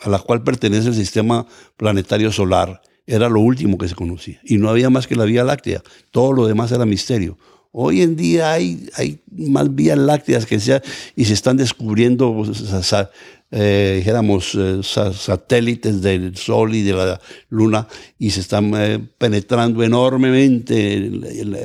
a 0.00 0.08
la 0.08 0.20
cual 0.20 0.44
pertenece 0.44 0.88
el 0.88 0.94
sistema 0.94 1.46
planetario 1.76 2.30
solar, 2.30 2.80
era 3.06 3.28
lo 3.28 3.40
último 3.40 3.76
que 3.78 3.88
se 3.88 3.94
conocía. 3.94 4.40
Y 4.44 4.58
no 4.58 4.68
había 4.68 4.90
más 4.90 5.06
que 5.06 5.16
la 5.16 5.24
Vía 5.24 5.42
Láctea. 5.42 5.82
Todo 6.10 6.32
lo 6.32 6.46
demás 6.46 6.70
era 6.70 6.84
misterio. 6.86 7.38
Hoy 7.78 8.00
en 8.00 8.16
día 8.16 8.52
hay, 8.52 8.88
hay 8.94 9.20
más 9.36 9.74
vías 9.74 9.98
lácteas 9.98 10.46
que 10.46 10.58
sea, 10.58 10.82
y 11.14 11.26
se 11.26 11.34
están 11.34 11.58
descubriendo, 11.58 12.42
eh, 13.50 13.96
dijéramos, 13.98 14.54
eh, 14.54 14.80
satélites 14.82 16.00
del 16.00 16.34
Sol 16.38 16.74
y 16.74 16.80
de 16.80 16.94
la 16.94 17.20
Luna, 17.50 17.86
y 18.18 18.30
se 18.30 18.40
están 18.40 18.72
eh, 18.74 18.98
penetrando 19.18 19.82
enormemente, 19.82 21.10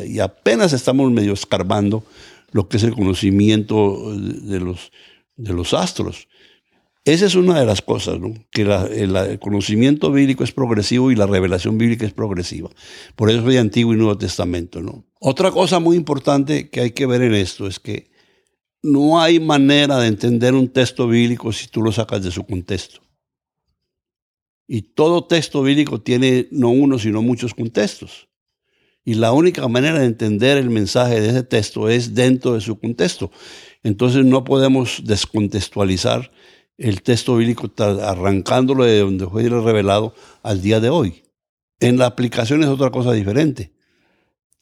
y 0.05 0.19
apenas 0.19 0.73
estamos 0.73 1.09
medio 1.13 1.31
escarbando 1.31 2.03
lo 2.51 2.67
que 2.67 2.75
es 2.75 2.83
el 2.83 2.93
conocimiento 2.93 4.13
de 4.13 4.59
los, 4.59 4.91
de 5.37 5.53
los 5.53 5.73
astros. 5.73 6.27
Esa 7.03 7.25
es 7.25 7.33
una 7.33 7.59
de 7.59 7.65
las 7.65 7.81
cosas, 7.81 8.19
¿no? 8.19 8.33
que 8.51 8.61
el, 8.61 9.39
conocimiento 9.39 10.11
bíblico 10.11 10.43
es 10.43 10.51
progresivo 10.51 11.11
y 11.11 11.15
la 11.15 11.25
revelación 11.25 11.77
bíblica 11.77 12.05
es 12.05 12.13
progresiva. 12.13 12.69
Por 13.15 13.31
eso 13.31 13.47
hay 13.47 13.57
Antiguo 13.57 13.93
y 13.93 13.97
Nuevo 13.97 14.17
Testamento. 14.17 14.81
¿no? 14.81 15.03
Otra 15.19 15.49
cosa 15.49 15.79
muy 15.79 15.97
importante 15.97 16.69
que 16.69 16.81
hay 16.81 16.91
que 16.91 17.07
ver 17.07 17.23
en 17.23 17.33
esto 17.33 17.65
es 17.67 17.79
que 17.79 18.11
no 18.83 19.19
hay 19.19 19.39
manera 19.39 19.99
de 19.99 20.07
entender 20.07 20.53
un 20.53 20.69
texto 20.69 21.07
bíblico 21.07 21.51
si 21.51 21.67
tú 21.67 21.81
lo 21.81 21.91
sacas 21.91 22.23
de 22.23 22.31
su 22.31 22.45
contexto. 22.45 23.01
Y 24.67 24.93
todo 24.93 25.25
texto 25.25 25.63
bíblico 25.63 26.01
tiene 26.01 26.47
no 26.51 26.69
uno, 26.69 26.99
sino 26.99 27.21
muchos 27.21 27.53
contextos. 27.53 28.29
Y 29.03 29.15
la 29.15 29.33
única 29.33 29.67
manera 29.67 29.99
de 29.99 30.05
entender 30.05 30.57
el 30.57 30.69
mensaje 30.69 31.19
de 31.19 31.29
ese 31.29 31.43
texto 31.43 31.89
es 31.89 32.13
dentro 32.13 32.53
de 32.53 32.61
su 32.61 32.79
contexto. 32.79 33.31
Entonces 33.81 34.23
no 34.23 34.43
podemos 34.43 35.01
descontextualizar 35.03 36.31
el 36.81 37.03
texto 37.03 37.37
bíblico 37.37 37.69
arrancándolo 37.77 38.83
de 38.85 38.99
donde 38.99 39.27
fue 39.27 39.47
revelado 39.47 40.15
al 40.41 40.61
día 40.61 40.79
de 40.79 40.89
hoy. 40.89 41.23
En 41.79 41.97
la 41.97 42.07
aplicación 42.07 42.63
es 42.63 42.69
otra 42.69 42.89
cosa 42.89 43.11
diferente. 43.13 43.71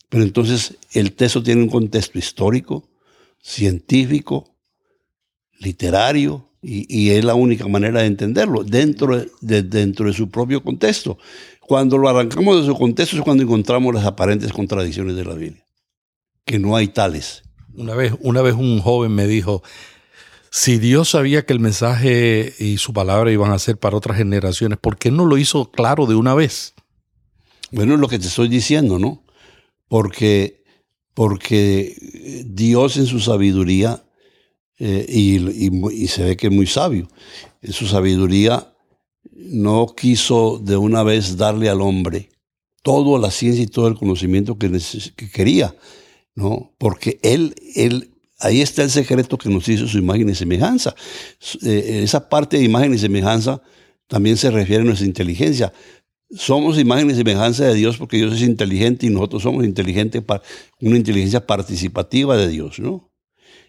Pero 0.10 0.24
entonces 0.24 0.76
el 0.92 1.14
texto 1.14 1.42
tiene 1.42 1.64
un 1.64 1.70
contexto 1.70 2.18
histórico, 2.20 2.84
científico, 3.42 4.56
literario, 5.60 6.48
y, 6.62 7.12
es 7.12 7.24
la 7.24 7.36
única 7.36 7.70
manera 7.70 8.02
de 8.02 8.08
entenderlo, 8.08 8.66
dentro 8.66 9.26
de, 9.40 9.64
dentro 9.64 10.08
de 10.08 10.14
su 10.14 10.30
propio 10.30 10.62
contexto. 10.62 11.18
Cuando 11.62 11.98
lo 11.98 12.10
arrancamos 12.10 12.60
de 12.60 12.66
su 12.66 12.76
contexto 12.78 13.16
es 13.16 13.22
cuando 13.22 13.44
encontramos 13.44 13.94
las 13.96 14.04
aparentes 14.04 14.52
contradicciones 14.52 15.16
de 15.16 15.24
la 15.24 15.36
Biblia, 15.36 15.66
que 16.44 16.60
no 16.60 16.76
hay 16.76 16.90
tales. 16.90 17.44
Una 17.76 17.96
vez, 17.96 18.14
una 18.20 18.42
vez 18.42 18.56
un 18.56 18.82
joven 18.82 19.14
me 19.14 19.26
dijo, 19.26 19.64
si 20.52 20.78
Dios 20.78 21.10
sabía 21.10 21.46
que 21.46 21.54
el 21.54 21.60
mensaje 21.60 22.54
y 22.60 22.78
su 22.78 22.94
palabra 22.94 23.32
iban 23.32 23.52
a 23.52 23.60
ser 23.60 23.78
para 23.78 23.98
otras 23.98 24.18
generaciones, 24.18 24.80
¿por 24.80 24.98
qué 24.98 25.12
no 25.12 25.26
lo 25.26 25.38
hizo 25.38 25.72
claro 25.72 26.06
de 26.06 26.16
una 26.16 26.34
vez? 26.34 26.74
Bueno, 27.72 27.94
es 27.94 28.00
lo 28.00 28.08
que 28.08 28.20
te 28.20 28.28
estoy 28.28 28.48
diciendo, 28.48 28.98
¿no? 28.98 29.24
Porque, 29.88 30.64
porque 31.14 31.96
Dios 32.48 32.98
en 32.98 33.06
su 33.06 33.20
sabiduría 33.20 34.04
eh, 34.80 35.06
y, 35.10 36.08
se 36.08 36.24
ve 36.24 36.38
que 36.38 36.48
es 36.48 36.54
muy 36.54 36.66
sabio. 36.66 37.08
En 37.62 37.74
su 37.74 37.86
sabiduría 37.86 38.74
no 39.32 39.94
quiso 39.96 40.60
de 40.64 40.78
una 40.78 41.04
vez 41.04 41.38
darle 41.38 41.70
al 41.70 41.82
hombre 41.82 42.30
toda 42.82 43.20
la 43.20 43.30
ciencia 43.30 43.64
y 43.64 43.68
todo 43.68 43.88
el 43.88 43.96
conocimiento 43.96 44.58
que, 44.58 44.72
quería, 45.34 45.76
¿no? 46.34 46.74
Porque 46.78 47.20
él, 47.24 47.54
él, 47.76 48.09
ahí 48.40 48.62
está 48.62 48.84
el 48.84 48.90
secreto 48.90 49.38
que 49.38 49.50
nos 49.50 49.68
hizo 49.68 49.88
su 49.88 49.98
imagen 49.98 50.30
y 50.30 50.36
semejanza. 50.36 50.96
Eh, 51.64 52.02
esa 52.04 52.28
parte 52.30 52.58
de 52.58 52.64
imagen 52.64 52.94
y 52.94 52.98
semejanza 52.98 53.62
también 54.08 54.38
se 54.38 54.50
refiere 54.50 54.82
a 54.82 54.86
nuestra 54.86 55.06
inteligencia. 55.06 55.72
Somos 56.32 56.78
imagen 56.78 57.10
y 57.10 57.16
semejanza 57.16 57.66
de 57.66 57.74
Dios 57.74 57.98
porque 57.98 58.18
Dios 58.18 58.34
es 58.34 58.42
inteligente 58.42 59.06
y 59.06 59.10
nosotros 59.10 59.44
somos 59.44 59.66
inteligentes, 59.66 60.24
una 60.80 60.98
inteligencia 60.98 61.46
participativa 61.46 62.38
de 62.38 62.50
Dios, 62.50 62.80
¿no? 62.80 63.12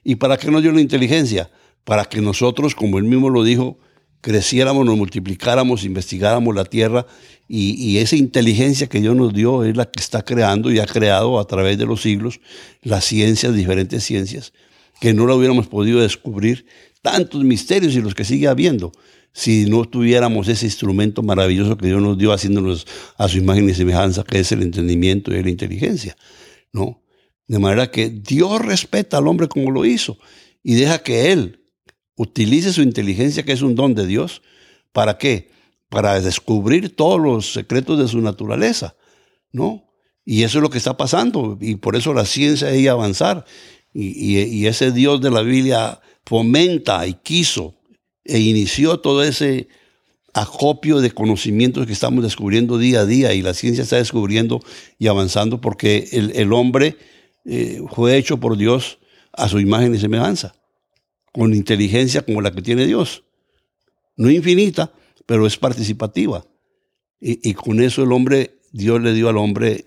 ¿Y 0.04 0.16
para 0.16 0.36
qué 0.36 0.50
nos 0.50 0.62
dio 0.62 0.72
la 0.72 0.80
inteligencia? 0.80 1.50
Para 1.84 2.04
que 2.04 2.20
nosotros, 2.20 2.74
como 2.74 2.98
él 2.98 3.04
mismo 3.04 3.30
lo 3.30 3.44
dijo, 3.44 3.78
creciéramos, 4.20 4.84
nos 4.84 4.96
multiplicáramos, 4.96 5.84
investigáramos 5.84 6.54
la 6.54 6.64
tierra 6.64 7.06
y, 7.48 7.98
esa 7.98 8.16
inteligencia 8.16 8.86
que 8.86 9.00
Dios 9.00 9.16
nos 9.16 9.32
dio 9.32 9.64
es 9.64 9.76
la 9.76 9.90
que 9.90 10.00
está 10.00 10.22
creando 10.24 10.70
y 10.70 10.78
ha 10.78 10.86
creado 10.86 11.40
a 11.40 11.46
través 11.46 11.78
de 11.78 11.86
los 11.86 12.02
siglos 12.02 12.40
las 12.82 13.04
ciencias, 13.04 13.54
diferentes 13.54 14.04
ciencias, 14.04 14.52
que 15.00 15.12
no 15.12 15.26
la 15.26 15.34
hubiéramos 15.34 15.66
podido 15.66 16.00
descubrir, 16.00 16.66
tantos 17.02 17.42
misterios 17.42 17.96
y 17.96 18.02
los 18.02 18.14
que 18.14 18.24
sigue 18.24 18.46
habiendo, 18.46 18.92
si 19.32 19.64
no 19.66 19.84
tuviéramos 19.84 20.48
ese 20.48 20.66
instrumento 20.66 21.22
maravilloso 21.22 21.76
que 21.76 21.86
Dios 21.86 22.02
nos 22.02 22.18
dio 22.18 22.32
haciéndonos 22.32 22.86
a 23.16 23.28
su 23.28 23.38
imagen 23.38 23.68
y 23.68 23.74
semejanza, 23.74 24.22
que 24.22 24.38
es 24.38 24.52
el 24.52 24.62
entendimiento 24.62 25.34
y 25.34 25.42
la 25.42 25.50
inteligencia, 25.50 26.16
¿no? 26.72 27.02
De 27.46 27.58
manera 27.58 27.90
que 27.90 28.10
Dios 28.10 28.60
respeta 28.60 29.18
al 29.18 29.26
hombre 29.26 29.48
como 29.48 29.70
lo 29.70 29.84
hizo 29.84 30.18
y 30.62 30.74
deja 30.74 31.02
que 31.02 31.32
él 31.32 31.59
utilice 32.20 32.72
su 32.72 32.82
inteligencia, 32.82 33.44
que 33.44 33.52
es 33.52 33.62
un 33.62 33.74
don 33.74 33.94
de 33.94 34.06
Dios, 34.06 34.42
¿para 34.92 35.16
qué? 35.16 35.50
Para 35.88 36.20
descubrir 36.20 36.94
todos 36.94 37.18
los 37.18 37.52
secretos 37.52 37.98
de 37.98 38.08
su 38.08 38.20
naturaleza, 38.20 38.94
¿no? 39.52 39.84
Y 40.24 40.42
eso 40.42 40.58
es 40.58 40.62
lo 40.62 40.68
que 40.68 40.78
está 40.78 40.96
pasando 40.98 41.56
y 41.60 41.76
por 41.76 41.96
eso 41.96 42.12
la 42.12 42.26
ciencia 42.26 42.68
debe 42.68 42.90
avanzar. 42.90 43.46
Y, 43.94 44.38
y 44.38 44.66
ese 44.66 44.92
Dios 44.92 45.20
de 45.20 45.30
la 45.30 45.40
Biblia 45.40 46.00
fomenta 46.26 47.06
y 47.06 47.14
quiso 47.14 47.74
e 48.24 48.38
inició 48.38 49.00
todo 49.00 49.24
ese 49.24 49.68
acopio 50.34 51.00
de 51.00 51.10
conocimientos 51.10 51.86
que 51.86 51.92
estamos 51.92 52.22
descubriendo 52.22 52.78
día 52.78 53.00
a 53.00 53.06
día 53.06 53.32
y 53.32 53.42
la 53.42 53.54
ciencia 53.54 53.82
está 53.82 53.96
descubriendo 53.96 54.60
y 54.98 55.08
avanzando 55.08 55.60
porque 55.60 56.08
el, 56.12 56.32
el 56.36 56.52
hombre 56.52 56.96
eh, 57.46 57.82
fue 57.90 58.16
hecho 58.16 58.38
por 58.38 58.56
Dios 58.56 58.98
a 59.32 59.48
su 59.48 59.58
imagen 59.58 59.94
y 59.94 59.98
semejanza, 59.98 60.54
con 61.32 61.54
inteligencia 61.54 62.22
como 62.22 62.40
la 62.40 62.50
que 62.52 62.62
tiene 62.62 62.86
Dios. 62.86 63.24
No 64.16 64.30
infinita, 64.30 64.92
pero 65.26 65.46
es 65.46 65.56
participativa. 65.56 66.44
Y, 67.20 67.52
con 67.54 67.82
eso 67.82 68.02
el 68.02 68.12
hombre, 68.12 68.60
Dios 68.72 69.00
le 69.02 69.12
dio 69.12 69.28
al 69.28 69.36
hombre 69.36 69.84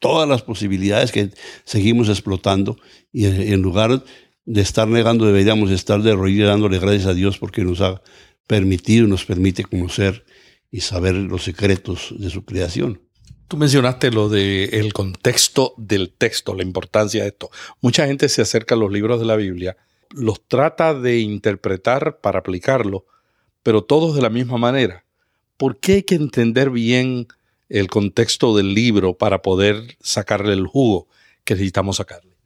todas 0.00 0.28
las 0.28 0.42
posibilidades 0.42 1.12
que 1.12 1.30
seguimos 1.64 2.08
explotando 2.08 2.76
y 3.12 3.26
en 3.26 3.62
lugar 3.62 4.02
de 4.46 4.60
estar 4.60 4.88
negando 4.88 5.26
deberíamos 5.26 5.70
estar 5.70 6.02
de 6.02 6.14
rodillas 6.14 6.48
dándole 6.48 6.80
gracias 6.80 7.06
a 7.06 7.14
Dios 7.14 7.38
porque 7.38 7.62
nos 7.62 7.80
ha 7.80 8.02
permitido 8.48 9.06
y 9.06 9.10
nos 9.10 9.24
permite 9.24 9.62
conocer 9.62 10.24
y 10.72 10.80
saber 10.80 11.14
los 11.14 11.44
secretos 11.44 12.14
de 12.18 12.30
su 12.30 12.44
creación. 12.44 13.00
Tú 13.46 13.56
mencionaste 13.56 14.10
lo 14.10 14.28
del 14.28 14.92
contexto 14.92 15.74
del 15.76 16.12
texto, 16.12 16.54
la 16.54 16.62
importancia 16.62 17.22
de 17.22 17.28
esto. 17.28 17.50
Mucha 17.80 18.06
gente 18.06 18.28
se 18.28 18.42
acerca 18.42 18.74
a 18.74 18.78
los 18.78 18.92
libros 18.92 19.18
de 19.20 19.26
la 19.26 19.36
Biblia, 19.36 19.76
los 20.10 20.46
trata 20.46 20.94
de 20.94 21.20
interpretar 21.20 22.20
para 22.20 22.40
aplicarlo, 22.40 23.06
pero 23.62 23.84
todos 23.84 24.14
de 24.14 24.22
la 24.22 24.30
misma 24.30 24.58
manera. 24.58 25.04
¿Por 25.56 25.78
qué 25.78 25.94
hay 25.94 26.02
que 26.02 26.14
entender 26.14 26.70
bien 26.70 27.28
el 27.68 27.88
contexto 27.88 28.56
del 28.56 28.74
libro 28.74 29.16
para 29.16 29.42
poder 29.42 29.96
sacarle 30.00 30.52
el 30.54 30.66
jugo 30.66 31.08
que 31.44 31.54
necesitamos 31.54 31.96
sacarle? 31.96 32.36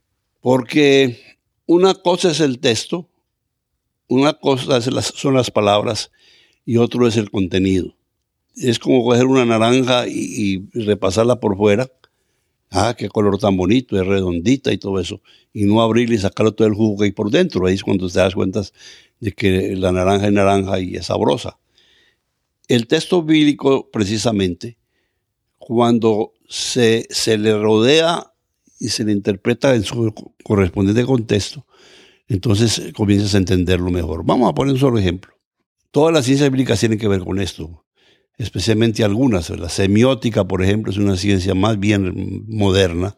Porque 0.40 1.38
una 1.66 1.94
cosa 1.94 2.30
es 2.30 2.40
el 2.40 2.58
texto, 2.58 3.08
una 4.08 4.34
cosa 4.34 4.80
son 4.80 5.34
las 5.34 5.50
palabras 5.50 6.10
y 6.64 6.76
otro 6.76 7.06
es 7.06 7.16
el 7.16 7.30
contenido 7.30 7.94
es 8.56 8.78
como 8.78 9.04
coger 9.04 9.26
una 9.26 9.44
naranja 9.44 10.06
y, 10.06 10.68
repasarla 10.72 11.40
por 11.40 11.56
fuera. 11.56 11.90
Ah, 12.76 12.96
qué 12.98 13.08
color 13.08 13.38
tan 13.38 13.56
bonito, 13.56 13.96
es 13.96 14.04
redondita 14.04 14.72
y 14.72 14.78
todo 14.78 14.98
eso. 14.98 15.22
Y 15.52 15.62
no 15.62 15.80
abrirla 15.80 16.16
y 16.16 16.18
sacarle 16.18 16.50
todo 16.50 16.66
el 16.66 16.74
jugo 16.74 16.98
que 16.98 17.04
hay 17.04 17.12
por 17.12 17.30
dentro. 17.30 17.66
Ahí 17.66 17.74
es 17.74 17.84
cuando 17.84 18.08
te 18.08 18.18
das 18.18 18.34
cuenta 18.34 18.62
de 19.20 19.30
que 19.30 19.76
la 19.76 19.92
naranja 19.92 20.26
es 20.26 20.32
naranja 20.32 20.80
y 20.80 20.96
es 20.96 21.06
sabrosa. 21.06 21.56
El 22.66 22.88
texto 22.88 23.22
bíblico, 23.22 23.90
precisamente, 23.92 24.76
cuando 25.56 26.32
se, 26.48 27.06
se 27.10 27.38
le 27.38 27.56
rodea 27.56 28.32
y 28.80 28.88
se 28.88 29.04
le 29.04 29.12
interpreta 29.12 29.72
en 29.76 29.84
su 29.84 30.12
correspondiente 30.42 31.04
contexto, 31.04 31.64
entonces 32.26 32.92
comienzas 32.92 33.36
a 33.36 33.38
entenderlo 33.38 33.92
mejor. 33.92 34.24
Vamos 34.24 34.50
a 34.50 34.54
poner 34.54 34.74
un 34.74 34.80
solo 34.80 34.98
ejemplo. 34.98 35.32
Todas 35.92 36.12
las 36.12 36.24
ciencias 36.24 36.50
bíblicas 36.50 36.80
tienen 36.80 36.98
que 36.98 37.06
ver 37.06 37.20
con 37.20 37.40
esto 37.40 37.83
especialmente 38.38 39.04
algunas. 39.04 39.50
La 39.50 39.68
semiótica, 39.68 40.44
por 40.44 40.62
ejemplo, 40.62 40.90
es 40.90 40.98
una 40.98 41.16
ciencia 41.16 41.54
más 41.54 41.78
bien 41.78 42.44
moderna, 42.48 43.16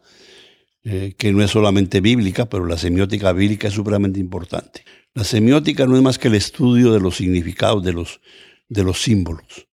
eh, 0.83 1.15
que 1.17 1.33
no 1.33 1.43
es 1.43 1.51
solamente 1.51 2.01
bíblica, 2.01 2.47
pero 2.47 2.65
la 2.65 2.77
semiótica 2.77 3.33
bíblica 3.33 3.67
es 3.67 3.73
supremamente 3.73 4.19
importante. 4.19 4.85
La 5.13 5.23
semiótica 5.23 5.85
no 5.85 5.95
es 5.95 6.03
más 6.03 6.19
que 6.19 6.27
el 6.27 6.35
estudio 6.35 6.93
de 6.93 6.99
los 6.99 7.17
significados 7.17 7.83
de 7.83 7.93
los, 7.93 8.21
de 8.69 8.83
los 8.83 9.01
símbolos. 9.01 9.67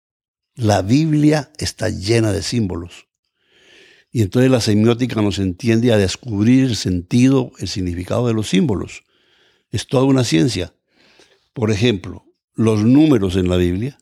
La 0.55 0.81
Biblia 0.81 1.51
está 1.57 1.89
llena 1.89 2.31
de 2.31 2.43
símbolos. 2.43 3.07
Y 4.11 4.21
entonces 4.21 4.51
la 4.51 4.59
semiótica 4.59 5.21
nos 5.21 5.39
entiende 5.39 5.93
a 5.93 5.97
descubrir 5.97 6.65
el 6.65 6.75
sentido, 6.75 7.51
el 7.59 7.69
significado 7.69 8.27
de 8.27 8.33
los 8.33 8.49
símbolos. 8.49 9.03
Es 9.71 9.87
toda 9.87 10.03
una 10.03 10.25
ciencia. 10.25 10.73
Por 11.53 11.71
ejemplo, 11.71 12.25
los 12.53 12.83
números 12.83 13.37
en 13.37 13.49
la 13.49 13.55
Biblia 13.55 14.00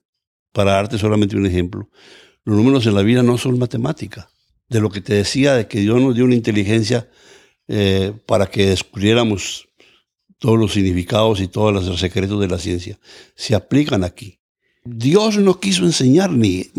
para 0.52 0.74
darte 0.74 0.98
solamente 0.98 1.36
un 1.36 1.46
ejemplo, 1.46 1.90
los 2.44 2.58
números 2.58 2.86
en 2.86 2.96
la 2.96 3.04
vida 3.04 3.24
no 3.24 3.38
son 3.38 3.60
matemática. 3.60 4.30
De 4.70 4.80
lo 4.80 4.90
que 4.90 5.02
te 5.02 5.16
decía, 5.16 5.56
de 5.56 5.68
que 5.68 5.80
Dios 5.80 6.00
nos 6.00 6.16
dio 6.16 6.26
una 6.26 6.36
inteligencia 6.36 7.10
eh, 7.68 8.14
para 8.26 8.48
que 8.48 8.68
descubriéramos 8.68 9.68
todos 10.38 10.58
los 10.58 10.74
significados 10.74 11.42
y 11.42 11.48
todos 11.48 11.74
los 11.74 12.00
secretos 12.00 12.40
de 12.40 12.48
la 12.48 12.58
ciencia, 12.58 12.98
se 13.36 13.56
aplican 13.56 14.04
aquí. 14.04 14.40
Dios 14.84 15.38
no 15.38 15.60
quiso 15.60 15.84
enseñar 15.86 16.32
ni, 16.32 16.72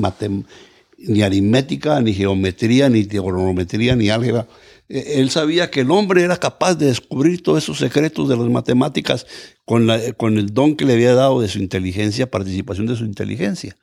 ni 0.99 1.23
aritmética, 1.23 2.01
ni 2.01 2.15
geometría, 2.15 2.89
ni 2.89 3.05
trigonometría, 3.05 3.95
ni 3.95 4.09
álgebra. 4.09 4.49
Él 4.91 5.31
sabía 5.31 5.71
que 5.71 5.81
el 5.81 5.91
hombre 5.93 6.25
era 6.25 6.37
capaz 6.37 6.75
de 6.75 6.87
descubrir 6.87 7.45
todos 7.45 7.63
esos 7.63 7.79
secretos 7.79 8.29
de 8.29 8.37
las 8.37 8.49
matemáticas 8.49 9.25
con, 9.65 9.89
con 10.17 10.37
el 10.37 10.53
don 10.53 10.75
que 10.75 10.85
le 10.85 10.95
había 10.95 11.15
dado 11.15 11.41
de 11.41 11.47
su 11.47 11.61
inteligencia, 11.61 12.29
participación 12.29 12.87
de 12.87 12.97
su 12.97 13.05
inteligencia. 13.05 13.77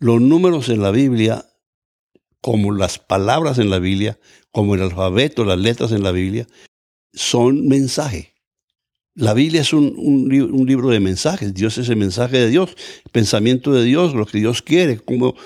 Los 0.00 0.20
números 0.20 0.68
en 0.70 0.82
la 0.82 0.90
Biblia, 0.90 1.46
como 2.40 2.72
las 2.72 2.98
palabras 2.98 3.58
en 3.58 3.70
la 3.70 3.78
Biblia, 3.78 4.18
como 4.50 4.74
el 4.74 4.82
alfabeto, 4.82 5.44
las 5.44 5.58
letras 5.58 5.92
en 5.92 6.02
la 6.02 6.10
Biblia, 6.10 6.48
son 7.12 7.68
mensaje. 7.68 8.34
La 9.14 9.34
Biblia 9.34 9.60
es 9.60 9.72
un, 9.72 9.94
un, 9.96 10.66
libro 10.66 10.88
de 10.88 10.98
mensajes. 10.98 11.54
Dios 11.54 11.78
es 11.78 11.88
el 11.88 11.96
mensaje 11.96 12.38
de 12.38 12.48
Dios, 12.48 12.70
el 13.04 13.10
pensamiento 13.12 13.72
de 13.72 13.84
Dios, 13.84 14.14
lo 14.14 14.26
que 14.26 14.38
Dios 14.38 14.62
quiere, 14.62 14.98
cómo, 14.98 15.36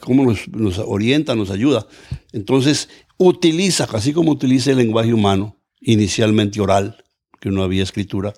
cómo 0.00 0.24
nos, 0.24 0.46
nos, 0.48 0.78
orienta, 0.78 1.34
nos 1.34 1.50
ayuda. 1.50 1.88
Entonces, 2.32 2.88
utiliza, 3.18 3.84
así 3.92 4.12
como 4.12 4.32
utiliza 4.32 4.70
el 4.70 4.78
lenguaje 4.78 5.12
humano, 5.12 5.56
inicialmente 5.80 6.60
oral, 6.60 7.04
que 7.40 7.50
no 7.50 7.62
había 7.62 7.82
escritura, 7.82 8.34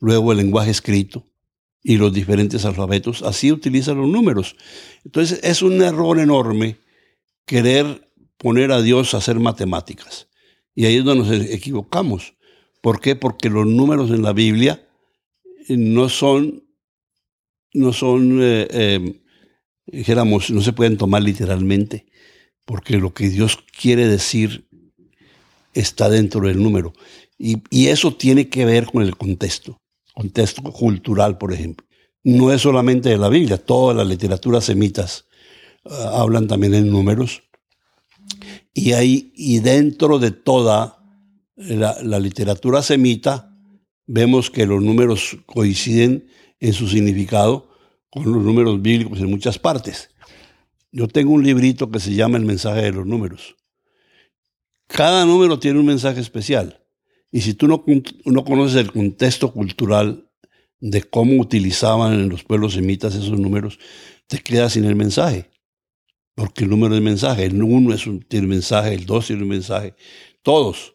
luego 0.00 0.32
el 0.32 0.38
lenguaje 0.38 0.70
escrito 0.70 1.24
y 1.82 1.96
los 1.96 2.12
diferentes 2.12 2.64
alfabetos, 2.64 3.22
así 3.22 3.50
utiliza 3.50 3.92
los 3.94 4.08
números. 4.08 4.56
Entonces, 5.04 5.40
es 5.42 5.62
un 5.62 5.82
error 5.82 6.18
enorme 6.18 6.78
querer 7.44 8.08
poner 8.36 8.72
a 8.72 8.82
Dios 8.82 9.14
a 9.14 9.18
hacer 9.18 9.40
matemáticas. 9.40 10.28
Y 10.74 10.86
ahí 10.86 10.96
es 10.96 11.04
donde 11.04 11.38
nos 11.38 11.50
equivocamos. 11.50 12.34
¿Por 12.80 13.00
qué? 13.00 13.16
Porque 13.16 13.50
los 13.50 13.66
números 13.66 14.10
en 14.10 14.22
la 14.22 14.32
Biblia 14.32 14.86
no 15.68 16.08
son, 16.08 16.64
no 17.72 17.92
son, 17.92 18.38
eh, 18.42 18.68
em, 18.70 19.14
dijéramos, 19.86 20.50
no 20.50 20.60
se 20.60 20.72
pueden 20.72 20.96
tomar 20.96 21.22
literalmente, 21.22 22.06
porque 22.64 22.98
lo 22.98 23.12
que 23.14 23.28
Dios 23.28 23.58
quiere 23.78 24.06
decir 24.06 24.68
está 25.74 26.08
dentro 26.08 26.46
del 26.46 26.62
número. 26.62 26.92
Y, 27.38 27.88
eso 27.88 28.14
tiene 28.14 28.48
que 28.48 28.64
ver 28.64 28.86
con 28.86 29.02
el 29.02 29.16
contexto, 29.16 29.80
contexto 30.14 30.62
cultural, 30.62 31.38
por 31.38 31.52
ejemplo. 31.52 31.84
No 32.22 32.52
es 32.52 32.62
solamente 32.62 33.08
de 33.08 33.18
la 33.18 33.28
Biblia, 33.28 33.58
todas 33.58 33.96
las 33.96 34.06
literaturas 34.06 34.64
semitas 34.64 35.26
ah, 35.84 36.20
hablan 36.20 36.46
también 36.46 36.74
en 36.74 36.88
números. 36.88 37.42
Y, 38.74 38.92
ahí, 38.92 39.32
y 39.34 39.58
dentro 39.58 40.20
de 40.20 40.30
toda 40.30 41.02
la, 41.56 42.20
literatura 42.20 42.80
semita, 42.82 43.56
vemos 44.06 44.50
que 44.50 44.66
los 44.66 44.80
números 44.80 45.36
coinciden 45.46 46.28
en 46.60 46.72
su 46.72 46.88
significado 46.88 47.70
con 48.10 48.30
los 48.30 48.42
números 48.42 48.80
bíblicos 48.80 49.18
en 49.18 49.30
muchas 49.30 49.58
partes. 49.58 50.10
Yo 50.92 51.08
tengo 51.08 51.32
un 51.32 51.42
librito 51.42 51.90
que 51.90 51.98
se 51.98 52.14
llama 52.14 52.36
El 52.36 52.44
mensaje 52.44 52.82
de 52.82 52.92
los 52.92 53.06
números. 53.06 53.56
Cada 54.86 55.24
número 55.24 55.58
tiene 55.58 55.80
un 55.80 55.86
mensaje 55.86 56.20
especial. 56.20 56.84
Y 57.30 57.40
si 57.40 57.54
tú 57.54 57.66
no, 57.66 57.82
no 58.26 58.44
conoces 58.44 58.76
el 58.76 58.92
contexto 58.92 59.52
cultural 59.52 60.28
de 60.80 61.02
cómo 61.02 61.40
utilizaban 61.40 62.12
en 62.12 62.28
los 62.28 62.44
pueblos 62.44 62.74
semitas 62.74 63.14
esos 63.14 63.38
números, 63.38 63.78
te 64.26 64.38
quedas 64.38 64.74
sin 64.74 64.84
el 64.84 64.94
mensaje. 64.94 65.48
Porque 66.34 66.64
el 66.64 66.70
número 66.70 66.94
es 66.94 67.00
mensaje. 67.00 67.44
El 67.46 67.62
uno 67.62 67.94
es 67.94 68.06
un, 68.06 68.26
mensaje, 68.30 68.92
el 68.92 69.06
dos 69.06 69.28
tiene 69.28 69.42
un 69.42 69.48
mensaje. 69.48 69.94
Todos 70.42 70.94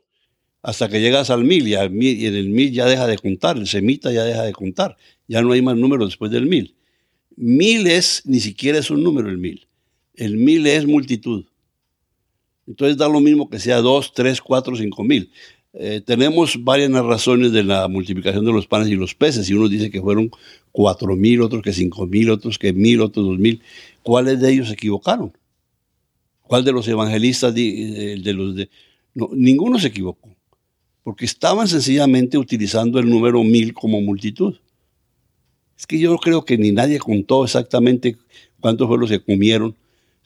hasta 0.62 0.90
que 0.90 1.00
llegas 1.00 1.30
al 1.30 1.44
mil 1.44 1.68
y, 1.68 1.76
en 1.76 2.36
el 2.36 2.50
mil 2.50 2.72
ya 2.72 2.86
deja 2.86 3.08
de 3.08 3.18
contar, 3.18 3.58
el 3.58 3.68
semita 3.68 4.12
ya 4.12 4.24
deja 4.26 4.44
de 4.44 4.52
contar, 4.52 4.98
ya 5.28 5.42
no 5.42 5.54
hay 5.54 5.62
más 5.62 5.78
números 5.78 6.10
después 6.10 6.30
del 6.30 6.46
mil. 6.46 6.76
Mil 7.36 7.88
es, 7.88 8.24
ni 8.26 8.40
siquiera 8.40 8.78
es 8.78 8.92
un 8.92 9.02
número 9.02 9.30
el 9.30 9.38
mil, 9.38 9.67
el 10.18 10.36
mil 10.36 10.68
es 10.68 10.86
multitud. 10.86 11.46
Entonces 12.68 12.98
da 12.98 13.08
lo 13.08 13.22
mismo 13.22 13.50
que 13.50 13.60
sea 13.60 13.82
dos, 13.82 14.12
tres, 14.14 14.42
cuatro, 14.42 14.76
cinco 14.76 15.04
mil. 15.04 15.32
Eh, 15.74 16.02
tenemos 16.06 16.62
varias 16.64 16.90
narraciones 16.90 17.52
de 17.52 17.64
la 17.64 17.88
multiplicación 17.88 18.44
de 18.44 18.52
los 18.52 18.68
panes 18.68 18.90
y 18.90 18.96
los 18.96 19.16
peces, 19.16 19.50
y 19.50 19.54
uno 19.54 19.70
dice 19.70 19.90
que 19.90 20.02
fueron 20.02 20.32
cuatro 20.72 21.16
mil, 21.16 21.42
otros 21.42 21.62
que 21.62 21.72
cinco 21.72 22.06
mil, 22.08 22.30
otros 22.30 22.58
que 22.58 22.74
mil, 22.74 23.00
otros 23.02 23.26
dos 23.26 23.40
mil. 23.40 23.62
¿Cuáles 24.04 24.42
de 24.42 24.52
ellos 24.52 24.68
se 24.68 24.74
equivocaron? 24.74 25.32
¿Cuál 26.42 26.64
de 26.66 26.72
los 26.72 26.88
evangelistas 26.88 27.54
de, 27.54 28.20
de 28.24 28.34
los 28.34 28.56
de... 28.56 28.70
No, 29.14 29.30
ninguno 29.34 29.80
se 29.80 29.88
equivocó 29.88 30.30
porque 31.04 31.26
estaban 31.26 31.68
sencillamente 31.68 32.38
utilizando 32.38 33.00
el 33.00 33.10
número 33.10 33.44
mil 33.44 33.74
como 33.74 34.02
multitud. 34.02 34.56
Es 35.78 35.88
que 35.88 36.00
yo 36.00 36.18
creo 36.18 36.44
que 36.44 36.58
ni 36.58 36.72
nadie 36.72 37.00
contó 37.00 37.46
exactamente 37.46 38.18
cuántos 38.60 38.88
fueron 38.88 39.02
los 39.02 39.10
que 39.10 39.22
comieron, 39.22 39.76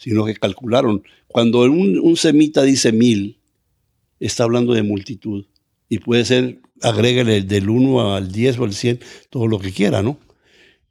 sino 0.02 0.26
que 0.26 0.34
calcularon. 0.34 1.04
Cuando 1.28 1.62
un, 1.62 2.18
semita 2.18 2.64
dice 2.64 2.92
mil, 2.92 3.40
está 4.20 4.46
hablando 4.46 4.74
de 4.74 4.82
multitud. 4.82 5.46
Y 5.90 6.00
puede 6.00 6.26
ser, 6.26 6.60
agrégale 6.82 7.44
del 7.44 7.70
1 7.70 8.16
al 8.16 8.32
10 8.32 8.58
o 8.58 8.64
al 8.64 8.74
100, 8.74 9.00
todo 9.30 9.46
lo 9.46 9.60
que 9.60 9.72
quiera, 9.72 10.02
¿no? 10.02 10.18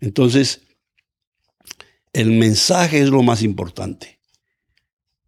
Entonces, 0.01 0.63
el 2.13 2.31
mensaje 2.31 3.01
es 3.01 3.09
lo 3.09 3.25
más 3.25 3.43
importante. 3.43 4.21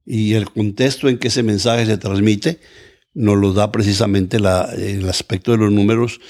Y 0.07 0.35
el 0.35 0.49
contexto 0.49 1.09
en 1.09 1.19
que 1.19 1.27
ese 1.27 1.43
mensaje 1.43 1.85
se 1.85 1.99
transmite 1.99 2.61
nos 3.15 3.37
lo 3.37 3.53
da 3.53 3.73
precisamente 3.73 4.37
el 4.37 5.09
aspecto 5.09 5.51
de 5.51 5.59
los 5.59 5.73
números, 5.73 6.21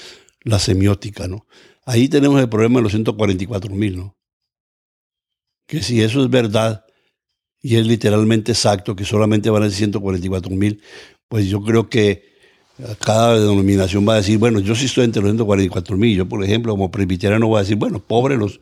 la 0.41 0.57
semiótica, 0.57 1.27
¿no? 1.27 1.45
Ahí 1.85 2.09
tenemos 2.09 2.41
el 2.41 2.49
problema 2.49 2.79
de 2.79 2.83
los 2.83 2.93
144 2.93 3.75
mil, 3.75 3.97
¿no? 3.97 4.17
Que 5.67 5.83
si 5.83 6.01
eso 6.01 6.23
es 6.23 6.31
verdad 6.31 6.83
y 7.63 7.77
es 7.77 7.87
literalmente 7.87 8.51
exacto, 8.51 8.95
que 8.95 9.05
solamente 9.05 9.49
van 9.49 9.63
a 9.63 9.69
ser 9.69 9.77
144 9.77 10.51
mil, 10.51 10.81
pues 11.29 11.47
yo 11.47 11.63
creo 11.63 11.89
que 11.89 12.33
cada 12.99 13.39
denominación 13.39 14.07
va 14.07 14.13
a 14.13 14.17
decir, 14.17 14.37
bueno, 14.37 14.59
yo 14.59 14.75
sí 14.75 14.85
estoy 14.85 15.05
entre 15.05 15.21
los 15.21 15.31
144 15.31 15.97
mil. 15.97 16.17
Yo, 16.17 16.27
por 16.27 16.43
ejemplo, 16.43 16.73
como 16.73 16.91
presbiteriano 16.91 17.47
voy 17.47 17.57
a 17.57 17.61
decir, 17.61 17.77
bueno, 17.77 17.99
pobre 17.99 18.35
los, 18.35 18.59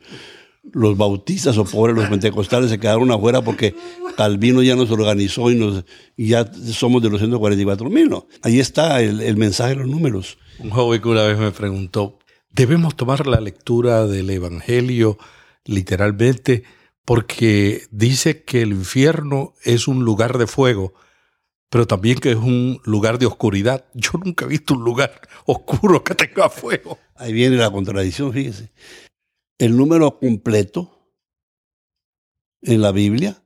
los 0.70 0.96
bautistas 0.96 1.58
o 1.58 1.64
pobres 1.64 1.96
los 1.96 2.08
pentecostales 2.08 2.70
se 2.70 2.78
quedaron 2.78 3.10
afuera 3.10 3.42
porque 3.42 3.74
Calvino 4.16 4.62
ya 4.62 4.76
nos 4.76 4.90
organizó 4.90 5.50
y, 5.50 5.56
nos, 5.56 5.84
ya 6.16 6.50
somos 6.72 7.02
de 7.02 7.10
los 7.10 7.18
144 7.18 7.90
mil. 7.90 8.08
¿no? 8.08 8.28
Ahí 8.42 8.60
está 8.60 9.02
el, 9.02 9.36
mensaje 9.36 9.70
de 9.70 9.80
los 9.80 9.88
números. 9.88 10.38
Un 10.60 10.70
joven 10.70 11.02
que 11.02 11.08
una 11.08 11.24
vez 11.24 11.38
me 11.38 11.50
preguntó, 11.50 12.18
¿debemos 12.52 12.94
tomar 12.94 13.26
la 13.26 13.40
lectura 13.40 14.06
del 14.06 14.30
Evangelio 14.30 15.18
literalmente? 15.64 16.62
Porque 17.04 17.86
dice 17.90 18.44
que 18.44 18.62
el 18.62 18.70
infierno 18.70 19.54
es 19.64 19.88
un 19.88 20.04
lugar 20.04 20.38
de 20.38 20.46
fuego, 20.46 20.94
pero 21.68 21.86
también 21.86 22.18
que 22.18 22.30
es 22.32 22.36
un 22.36 22.80
lugar 22.84 23.18
de 23.18 23.26
oscuridad. 23.26 23.86
Yo 23.94 24.12
nunca 24.24 24.44
he 24.44 24.48
visto 24.48 24.74
un 24.74 24.84
lugar 24.84 25.20
oscuro 25.46 26.04
que 26.04 26.14
tenga 26.14 26.48
fuego. 26.48 26.98
Ahí 27.16 27.32
viene 27.32 27.56
la 27.56 27.70
contradicción, 27.70 28.32
fíjese 28.32 28.72
el 29.62 29.76
número 29.76 30.18
completo 30.18 31.14
en 32.62 32.82
la 32.82 32.90
Biblia 32.90 33.44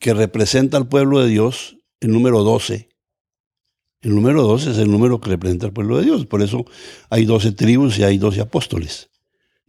que 0.00 0.12
representa 0.12 0.76
al 0.76 0.88
pueblo 0.88 1.20
de 1.20 1.28
Dios, 1.28 1.76
el 2.00 2.10
número 2.10 2.42
12. 2.42 2.88
El 4.00 4.14
número 4.16 4.42
12 4.42 4.72
es 4.72 4.78
el 4.78 4.90
número 4.90 5.20
que 5.20 5.30
representa 5.30 5.66
al 5.66 5.72
pueblo 5.72 5.98
de 5.98 6.06
Dios. 6.06 6.26
Por 6.26 6.42
eso 6.42 6.64
hay 7.10 7.24
12 7.24 7.52
tribus 7.52 7.96
y 8.00 8.02
hay 8.02 8.18
12 8.18 8.40
apóstoles, 8.40 9.10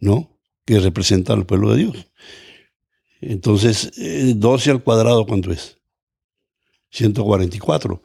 ¿no? 0.00 0.36
Que 0.64 0.80
representan 0.80 1.38
al 1.38 1.46
pueblo 1.46 1.70
de 1.70 1.84
Dios. 1.84 2.10
Entonces, 3.30 3.92
12 3.96 4.70
eh, 4.70 4.72
al 4.72 4.82
cuadrado, 4.82 5.26
¿cuánto 5.26 5.52
es? 5.52 5.78
144. 6.90 8.02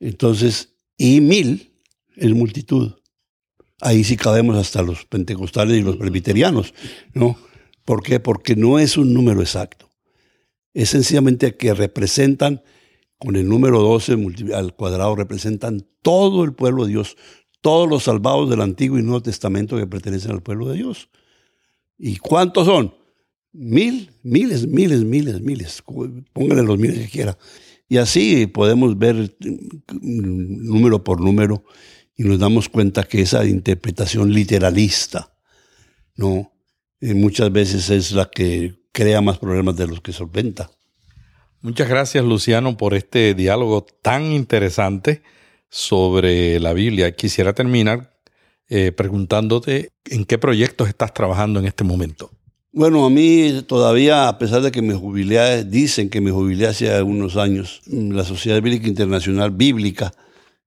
Entonces, 0.00 0.74
y 0.96 1.20
mil 1.20 1.72
es 2.16 2.32
multitud 2.32 2.92
ahí 3.84 4.02
sí 4.02 4.16
cabemos 4.16 4.56
hasta 4.56 4.82
los 4.82 5.04
pentecostales 5.04 5.78
y 5.78 5.82
los 5.82 5.96
presbiterianos, 5.96 6.74
¿no? 7.12 7.36
¿Por 7.84 8.02
qué? 8.02 8.18
Porque 8.18 8.56
no 8.56 8.78
es 8.78 8.96
un 8.96 9.12
número 9.12 9.40
exacto. 9.40 9.90
Es 10.72 10.90
sencillamente 10.90 11.56
que 11.56 11.74
representan, 11.74 12.62
con 13.18 13.36
el 13.36 13.48
número 13.48 13.80
12 13.80 14.16
al 14.54 14.74
cuadrado, 14.74 15.14
representan 15.14 15.86
todo 16.02 16.44
el 16.44 16.54
pueblo 16.54 16.84
de 16.84 16.92
Dios, 16.92 17.16
todos 17.60 17.88
los 17.88 18.04
salvados 18.04 18.50
del 18.50 18.62
Antiguo 18.62 18.98
y 18.98 19.02
Nuevo 19.02 19.22
Testamento 19.22 19.76
que 19.76 19.86
pertenecen 19.86 20.32
al 20.32 20.42
pueblo 20.42 20.68
de 20.68 20.76
Dios. 20.76 21.10
¿Y 21.98 22.16
cuántos 22.16 22.66
son? 22.66 22.94
Mil, 23.54 24.10
miles, 24.24 24.66
miles, 24.66 25.04
miles, 25.04 25.40
miles. 25.40 25.82
Pónganle 26.32 26.64
los 26.64 26.78
miles 26.78 26.98
que 26.98 27.08
quiera. 27.08 27.38
Y 27.88 27.98
así 27.98 28.48
podemos 28.48 28.98
ver 28.98 29.36
mm, 29.40 30.66
número 30.66 31.04
por 31.04 31.20
número 31.20 31.64
y 32.16 32.24
nos 32.24 32.40
damos 32.40 32.68
cuenta 32.68 33.04
que 33.04 33.22
esa 33.22 33.44
interpretación 33.44 34.32
literalista, 34.32 35.32
¿no? 36.16 36.52
Eh, 37.00 37.14
muchas 37.14 37.52
veces 37.52 37.90
es 37.90 38.12
la 38.12 38.28
que 38.28 38.74
crea 38.92 39.20
más 39.20 39.38
problemas 39.38 39.76
de 39.76 39.86
los 39.86 40.00
que 40.00 40.12
solventa. 40.12 40.70
Muchas 41.60 41.88
gracias, 41.88 42.24
Luciano, 42.24 42.76
por 42.76 42.94
este 42.94 43.34
diálogo 43.34 43.86
tan 44.02 44.32
interesante 44.32 45.22
sobre 45.68 46.58
la 46.58 46.72
Biblia. 46.72 47.14
Quisiera 47.14 47.52
terminar 47.52 48.18
eh, 48.68 48.92
preguntándote 48.92 49.90
en 50.06 50.24
qué 50.24 50.38
proyectos 50.38 50.88
estás 50.88 51.14
trabajando 51.14 51.60
en 51.60 51.66
este 51.66 51.84
momento. 51.84 52.30
Bueno, 52.76 53.04
a 53.04 53.10
mí 53.10 53.62
todavía, 53.68 54.26
a 54.26 54.36
pesar 54.36 54.60
de 54.60 54.72
que 54.72 54.82
me 54.82 54.94
jubilé, 54.94 55.62
dicen 55.62 56.10
que 56.10 56.20
me 56.20 56.32
jubilé 56.32 56.66
hace 56.66 56.90
algunos 56.90 57.36
años, 57.36 57.82
la 57.86 58.24
Sociedad 58.24 58.60
Bíblica 58.60 58.88
Internacional 58.88 59.52
Bíblica 59.52 60.12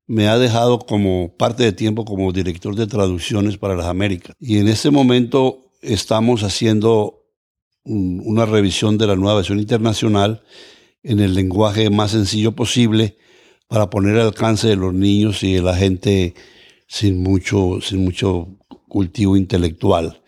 me 0.06 0.30
ha 0.30 0.38
dejado 0.38 0.80
como 0.80 1.36
parte 1.36 1.64
de 1.64 1.74
tiempo 1.74 2.06
como 2.06 2.32
director 2.32 2.76
de 2.76 2.88
traducciones 2.88 3.58
para 3.58 3.76
las 3.76 3.88
Américas. 3.88 4.38
Y 4.40 4.60
en 4.60 4.70
este 4.70 4.90
momento 4.90 5.74
estamos 5.82 6.44
haciendo 6.44 7.26
una 7.84 8.46
revisión 8.46 8.98
de 8.98 9.08
la 9.08 9.18
nueva 9.18 9.36
versión 9.36 9.60
internacional 9.60 10.44
en 11.04 11.20
el 11.20 11.34
lenguaje 11.34 11.90
más 11.90 12.12
sencillo 12.12 12.54
posible 12.54 13.18
para 13.68 13.90
poner 13.90 14.16
al 14.16 14.28
alcance 14.28 14.70
de 14.70 14.78
los 14.78 14.94
niños 14.94 15.44
y 15.44 15.56
de 15.56 15.62
la 15.62 15.76
gente 15.76 16.36
sin 16.88 17.22
mucho, 17.22 17.80
sin 17.82 18.06
mucho 18.06 18.48
cultivo 18.88 19.36
intelectual. 19.36 20.22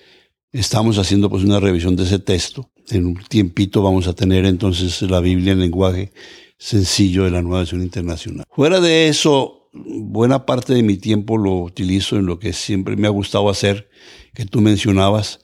Estamos 0.51 0.97
haciendo 0.97 1.29
pues 1.29 1.43
una 1.43 1.59
revisión 1.59 1.95
de 1.95 2.03
ese 2.03 2.19
texto. 2.19 2.71
En 2.89 3.05
un 3.05 3.15
tiempito 3.27 3.83
vamos 3.83 4.07
a 4.07 4.13
tener 4.13 4.45
entonces 4.45 5.01
la 5.03 5.19
Biblia 5.19 5.53
en 5.53 5.59
lenguaje 5.59 6.11
sencillo 6.57 7.23
de 7.23 7.31
la 7.31 7.41
nueva 7.41 7.59
versión 7.59 7.81
internacional. 7.81 8.45
Fuera 8.49 8.79
de 8.81 9.07
eso, 9.07 9.69
buena 9.73 10.45
parte 10.45 10.73
de 10.73 10.83
mi 10.83 10.97
tiempo 10.97 11.37
lo 11.37 11.55
utilizo 11.59 12.17
en 12.17 12.25
lo 12.25 12.39
que 12.39 12.53
siempre 12.53 12.95
me 12.95 13.07
ha 13.07 13.11
gustado 13.11 13.49
hacer, 13.49 13.89
que 14.33 14.45
tú 14.45 14.59
mencionabas, 14.59 15.39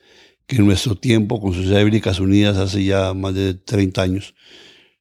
que 0.47 0.57
en 0.57 0.65
nuestro 0.65 0.95
tiempo 0.95 1.39
con 1.39 1.53
Sociedades 1.53 1.85
Bíblicas 1.85 2.19
Unidas 2.19 2.57
hace 2.57 2.83
ya 2.83 3.13
más 3.13 3.33
de 3.33 3.53
30 3.53 4.01
años, 4.01 4.35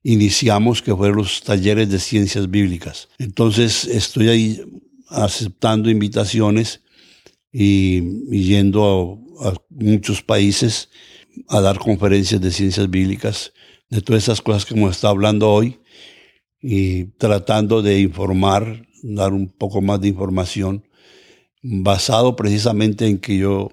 iniciamos 0.02 0.82
que 0.82 0.94
fueron 0.94 1.16
los 1.18 1.42
talleres 1.42 1.88
de 1.90 1.98
ciencias 1.98 2.50
bíblicas. 2.50 3.08
Entonces 3.18 3.86
estoy 3.86 4.28
ahí 4.28 4.60
aceptando 5.08 5.90
invitaciones 5.90 6.82
y, 7.50 8.02
yendo 8.30 9.23
a, 9.40 9.54
muchos 9.70 10.22
países 10.22 10.90
a 11.48 11.60
dar 11.60 11.78
conferencias 11.78 12.40
de 12.40 12.50
ciencias 12.50 12.90
bíblicas, 12.90 13.52
de 13.90 14.00
todas 14.00 14.24
esas 14.24 14.40
cosas 14.40 14.64
que 14.64 14.74
hemos 14.74 14.92
estado 14.92 15.12
hablando 15.12 15.50
hoy 15.50 15.80
y 16.60 17.04
tratando 17.18 17.82
de 17.82 18.00
informar, 18.00 18.86
dar 19.02 19.32
un 19.32 19.48
poco 19.48 19.82
más 19.82 20.00
de 20.00 20.08
información, 20.08 20.84
basado 21.62 22.36
precisamente 22.36 23.06
en 23.06 23.18
que 23.18 23.38
yo, 23.38 23.70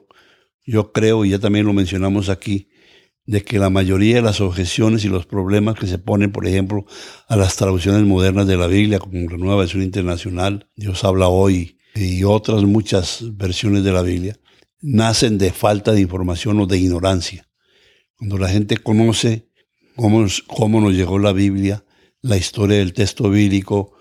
yo 0.66 0.92
creo, 0.92 1.24
y 1.26 1.30
ya 1.30 1.40
también 1.40 1.66
lo 1.66 1.74
mencionamos 1.74 2.30
aquí, 2.30 2.70
de 3.26 3.44
que 3.44 3.60
la 3.60 3.70
mayoría 3.70 4.16
de 4.16 4.22
las 4.22 4.42
objeciones 4.42 5.06
y 5.06 5.10
los 5.10 5.26
problemas 5.26 5.76
que 5.76 5.88
se 5.88 6.00
ponen, 6.00 6.32
por 6.32 6.48
ejemplo, 6.48 6.86
a 7.28 7.36
las 7.36 7.56
traducciones 7.56 8.04
modernas 8.04 8.48
de 8.48 8.58
la 8.58 8.68
Biblia, 8.68 9.00
como 9.00 9.30
la 9.30 9.38
nueva 9.38 9.58
versión 9.58 9.84
internacional, 9.84 10.68
Dios 10.76 11.04
habla 11.04 11.28
hoy, 11.28 11.78
y 11.96 12.24
otras 12.24 12.64
muchas 12.64 13.24
versiones 13.38 13.84
de 13.84 13.92
la 13.92 14.02
Biblia, 14.02 14.38
nacen 14.82 15.38
de 15.38 15.52
falta 15.52 15.94
de 15.94 16.02
información 16.02 16.60
o 16.60 16.66
de 16.66 16.78
ignorancia. 16.78 17.48
Cuando 18.16 18.38
la 18.38 18.50
gente 18.50 18.78
conoce 18.78 19.48
cómo, 19.96 20.26
cómo 20.48 20.82
nos 20.82 20.94
llegó 20.94 21.20
la 21.20 21.34
Biblia, 21.34 21.84
la 22.22 22.38
historia 22.38 22.78
del 22.78 22.94
texto 22.94 23.30
bíblico, 23.30 23.94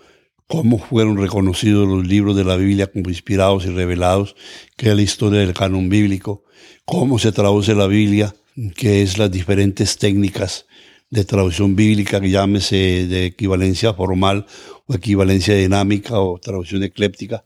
cómo 0.47 0.79
fueron 0.79 1.17
reconocidos 1.17 1.87
los 1.87 2.07
libros 2.07 2.37
de 2.37 2.45
la 2.45 2.57
Biblia 2.57 2.89
como 2.89 3.09
inspirados 3.09 3.67
y 3.67 3.71
revelados, 3.71 4.35
que 4.77 4.91
es 4.91 4.97
la 4.97 5.03
historia 5.03 5.41
del 5.41 5.55
canon 5.55 5.89
bíblico, 5.89 6.45
cómo 6.85 7.19
se 7.19 7.33
traduce 7.33 7.75
la 7.75 7.87
Biblia, 7.87 8.35
que 8.75 9.03
es 9.03 9.17
las 9.17 9.31
diferentes 9.31 9.97
técnicas 9.97 10.67
de 11.09 11.25
traducción 11.25 11.77
bíblica, 11.77 12.21
que 12.21 12.31
llámese 12.31 13.07
de 13.07 13.27
equivalencia 13.27 13.95
formal 13.95 14.47
o 14.87 14.95
equivalencia 14.95 15.55
dinámica 15.55 16.21
o 16.21 16.39
traducción 16.39 16.83
ecléptica. 16.83 17.45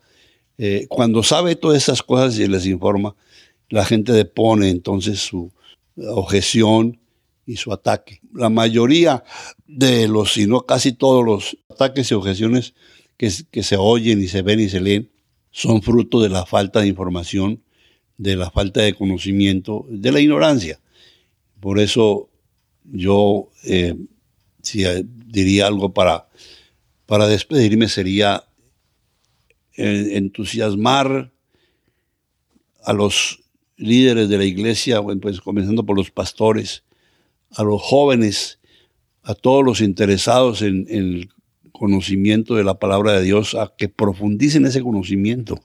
Eh, 0.57 0.87
cuando 0.89 1.23
sabe 1.23 1.57
todas 1.57 1.83
esas 1.83 2.03
cosas 2.03 2.39
y 2.39 2.47
les 2.47 2.67
informa, 2.67 3.15
la 3.75 3.85
gente 3.85 4.13
depone 4.13 4.71
entonces 4.71 5.19
su 5.19 5.53
objeción 5.97 7.01
y 7.45 7.57
su 7.57 7.73
ataque. 7.73 8.21
La 8.33 8.49
mayoría 8.49 9.25
de 9.67 10.07
los, 10.07 10.35
si 10.35 10.47
no 10.47 10.65
casi 10.65 10.93
todos 10.93 11.25
los 11.25 11.57
ataques 11.69 12.09
y 12.09 12.15
objeciones 12.15 12.75
que, 13.17 13.33
que 13.51 13.65
se 13.65 13.77
oyen 13.77 14.23
y 14.23 14.29
se 14.29 14.43
ven 14.43 14.61
y 14.61 14.69
se 14.69 14.81
leen, 14.81 15.11
son 15.51 15.83
fruto 15.83 16.23
de 16.23 16.29
la 16.29 16.47
falta 16.47 16.83
de 16.83 16.87
información, 16.87 17.65
de 18.17 18.37
la 18.37 18.49
falta 18.49 18.81
de 18.81 18.95
conocimiento, 18.95 19.87
de 19.89 20.13
la 20.13 20.21
ignorancia. 20.21 20.81
Por 21.59 21.81
eso 21.81 22.31
yo, 22.85 23.51
eh, 23.65 23.97
si 24.63 24.85
diría 25.03 25.67
algo 25.67 25.93
para, 25.93 26.29
para 27.07 27.27
despedirme, 27.27 27.89
sería 27.89 28.45
entusiasmar 29.77 31.33
a 32.85 32.93
los 32.93 33.44
líderes 33.77 34.29
de 34.29 34.39
la 34.39 34.45
iglesia, 34.45 35.03
pues 35.03 35.41
comenzando 35.41 35.85
por 35.85 35.97
los 35.97 36.11
pastores, 36.11 36.85
a 37.51 37.63
los 37.63 37.81
jóvenes, 37.81 38.59
a 39.23 39.35
todos 39.35 39.65
los 39.65 39.81
interesados 39.81 40.63
en, 40.63 40.87
el 40.89 41.31
conocimiento 41.73 42.55
de 42.55 42.65
la 42.65 42.79
palabra 42.79 43.13
de 43.13 43.23
Dios, 43.23 43.55
a 43.55 43.73
que 43.77 43.89
profundicen 43.89 44.65
ese 44.67 44.83
conocimiento, 44.83 45.61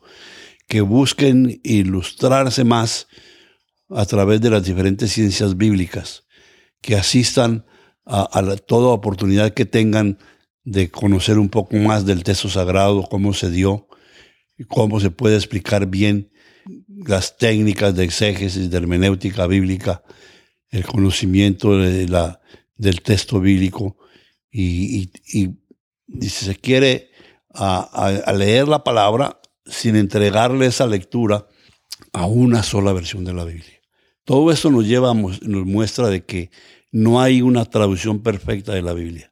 que 0.67 0.81
busquen 0.81 1.59
ilustrarse 1.63 2.63
más 2.63 3.07
a 3.89 4.05
través 4.05 4.41
de 4.41 4.49
las 4.49 4.63
diferentes 4.63 5.11
ciencias 5.11 5.57
bíblicas, 5.57 6.25
que 6.81 6.95
asistan 6.95 7.65
a, 8.05 8.55
toda 8.65 8.87
oportunidad 8.87 9.53
que 9.53 9.65
tengan 9.65 10.17
de 10.63 10.89
conocer 10.89 11.37
un 11.37 11.49
poco 11.49 11.75
más 11.77 12.05
del 12.05 12.23
texto 12.23 12.49
sagrado, 12.49 13.03
cómo 13.03 13.33
se 13.33 13.51
dio, 13.51 13.87
cómo 14.67 14.99
se 14.99 15.11
puede 15.11 15.35
explicar 15.35 15.85
bien 15.85 16.31
las 17.05 17.37
técnicas 17.37 17.95
de 17.95 18.03
exégesis, 18.03 18.69
de 18.69 18.77
hermenéutica 18.77 19.47
bíblica, 19.47 20.03
el 20.69 20.85
conocimiento 20.85 21.77
de 21.77 22.07
la, 22.07 22.41
del 22.75 23.01
texto 23.01 23.39
bíblico 23.39 23.97
y, 24.51 25.11
si 25.25 26.29
se 26.29 26.55
quiere 26.55 27.09
a 27.53 28.33
leer 28.35 28.67
la 28.67 28.83
palabra 28.83 29.39
sin 29.65 29.95
entregarle 29.95 30.65
esa 30.65 30.87
lectura 30.87 31.47
a 32.13 32.25
una 32.25 32.63
sola 32.63 32.93
versión 32.93 33.23
de 33.23 33.33
la 33.33 33.45
Biblia. 33.45 33.79
Todo 34.23 34.51
esto 34.51 34.69
nos 34.69 34.85
lleva, 34.85 35.13
nos 35.13 35.65
muestra 35.65 36.07
de 36.07 36.23
que 36.23 36.51
no 36.91 37.21
hay 37.21 37.41
una 37.41 37.65
traducción 37.65 38.21
perfecta 38.21 38.73
de 38.73 38.81
la 38.81 38.93
Biblia. 38.93 39.28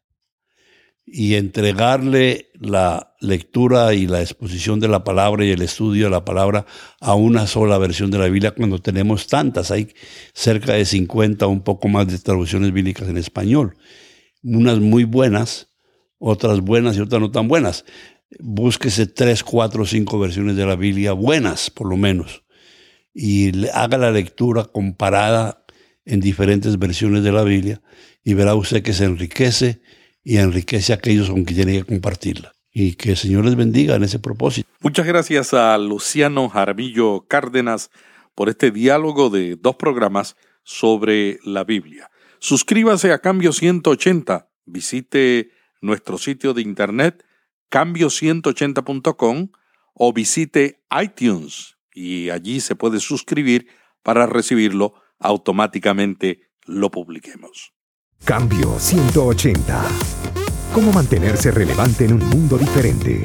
Y 1.10 1.36
entregarle 1.36 2.52
la 2.60 3.16
lectura 3.22 3.94
y 3.94 4.08
la 4.08 4.22
exposición 4.22 4.82
de 4.82 4.90
la 4.90 5.06
palabra 5.06 5.46
y 5.46 5.52
el 5.52 5.62
estudio 5.62 6.06
de 6.06 6.10
la 6.12 6.26
palabra 6.26 6.66
a 7.00 7.16
una 7.16 7.48
sola 7.48 7.78
versión 7.78 8.12
de 8.12 8.18
la 8.18 8.26
Biblia 8.28 8.52
cuando 8.52 8.80
tenemos 8.80 9.28
tantas, 9.28 9.72
hay 9.72 9.94
cerca 10.34 10.74
de 10.74 10.84
50 10.84 11.48
o 11.48 11.50
un 11.50 11.62
poco 11.62 11.88
más 11.88 12.08
de 12.08 12.20
traducciones 12.20 12.74
bíblicas 12.74 13.08
en 13.08 13.18
español. 13.18 13.78
Unas 14.44 14.80
muy 14.80 15.06
buenas, 15.06 15.70
otras 16.20 16.60
buenas 16.60 16.98
y 16.98 17.00
otras 17.00 17.22
no 17.22 17.32
tan 17.32 17.48
buenas. 17.48 17.86
Búsquese 18.40 19.08
tres, 19.08 19.44
cuatro, 19.44 19.86
cinco 19.86 20.20
versiones 20.20 20.58
de 20.58 20.66
la 20.66 20.76
Biblia 20.76 21.14
buenas, 21.14 21.70
por 21.70 21.88
lo 21.88 21.96
menos 21.96 22.44
y 23.20 23.68
haga 23.70 23.98
la 23.98 24.12
lectura 24.12 24.66
comparada 24.66 25.66
en 26.06 26.20
diferentes 26.20 26.78
versiones 26.78 27.24
de 27.24 27.32
la 27.32 27.42
Biblia 27.42 27.82
y 28.24 28.36
verá 28.36 28.54
usted 28.54 28.84
que 28.84 28.94
se 28.94 29.06
enriquece 29.06 29.82
y 30.28 30.40
enriquece 30.40 30.92
a 30.92 30.98
aquellos 30.98 31.30
con 31.30 31.46
quien 31.46 31.56
tiene 31.56 31.72
que 31.78 31.86
compartirla. 31.86 32.52
Y 32.74 32.96
que 32.96 33.12
el 33.12 33.18
Señor 33.18 33.46
les 33.46 33.56
bendiga 33.56 33.96
en 33.96 34.04
ese 34.04 34.20
propósito. 34.20 34.68
Muchas 34.82 35.06
gracias 35.06 35.54
a 35.54 35.78
Luciano 35.78 36.50
Jaramillo 36.50 37.26
Cárdenas 37.30 37.92
por 38.36 38.50
este 38.50 38.72
diálogo 38.72 39.30
de 39.30 39.56
dos 39.56 39.78
programas 39.78 40.36
sobre 40.64 41.40
la 41.46 41.64
Biblia. 41.64 42.12
Suscríbase 42.40 43.14
a 43.14 43.20
Cambio 43.20 43.54
180, 43.54 44.50
visite 44.66 45.52
nuestro 45.80 46.18
sitio 46.18 46.54
de 46.54 46.62
internet 46.62 47.24
cambio180.com 47.72 49.48
o 49.94 50.14
visite 50.14 50.82
iTunes 51.02 51.78
y 51.94 52.32
allí 52.32 52.60
se 52.60 52.76
puede 52.76 53.00
suscribir 53.00 53.70
para 54.04 54.26
recibirlo 54.26 54.94
automáticamente 55.20 56.50
lo 56.66 56.92
publiquemos. 56.92 57.77
Cambio 58.26 58.78
180. 58.78 59.82
¿Cómo 60.74 60.92
mantenerse 60.92 61.52
relevante 61.52 62.06
en 62.06 62.14
un 62.14 62.30
mundo 62.30 62.58
diferente? 62.58 63.22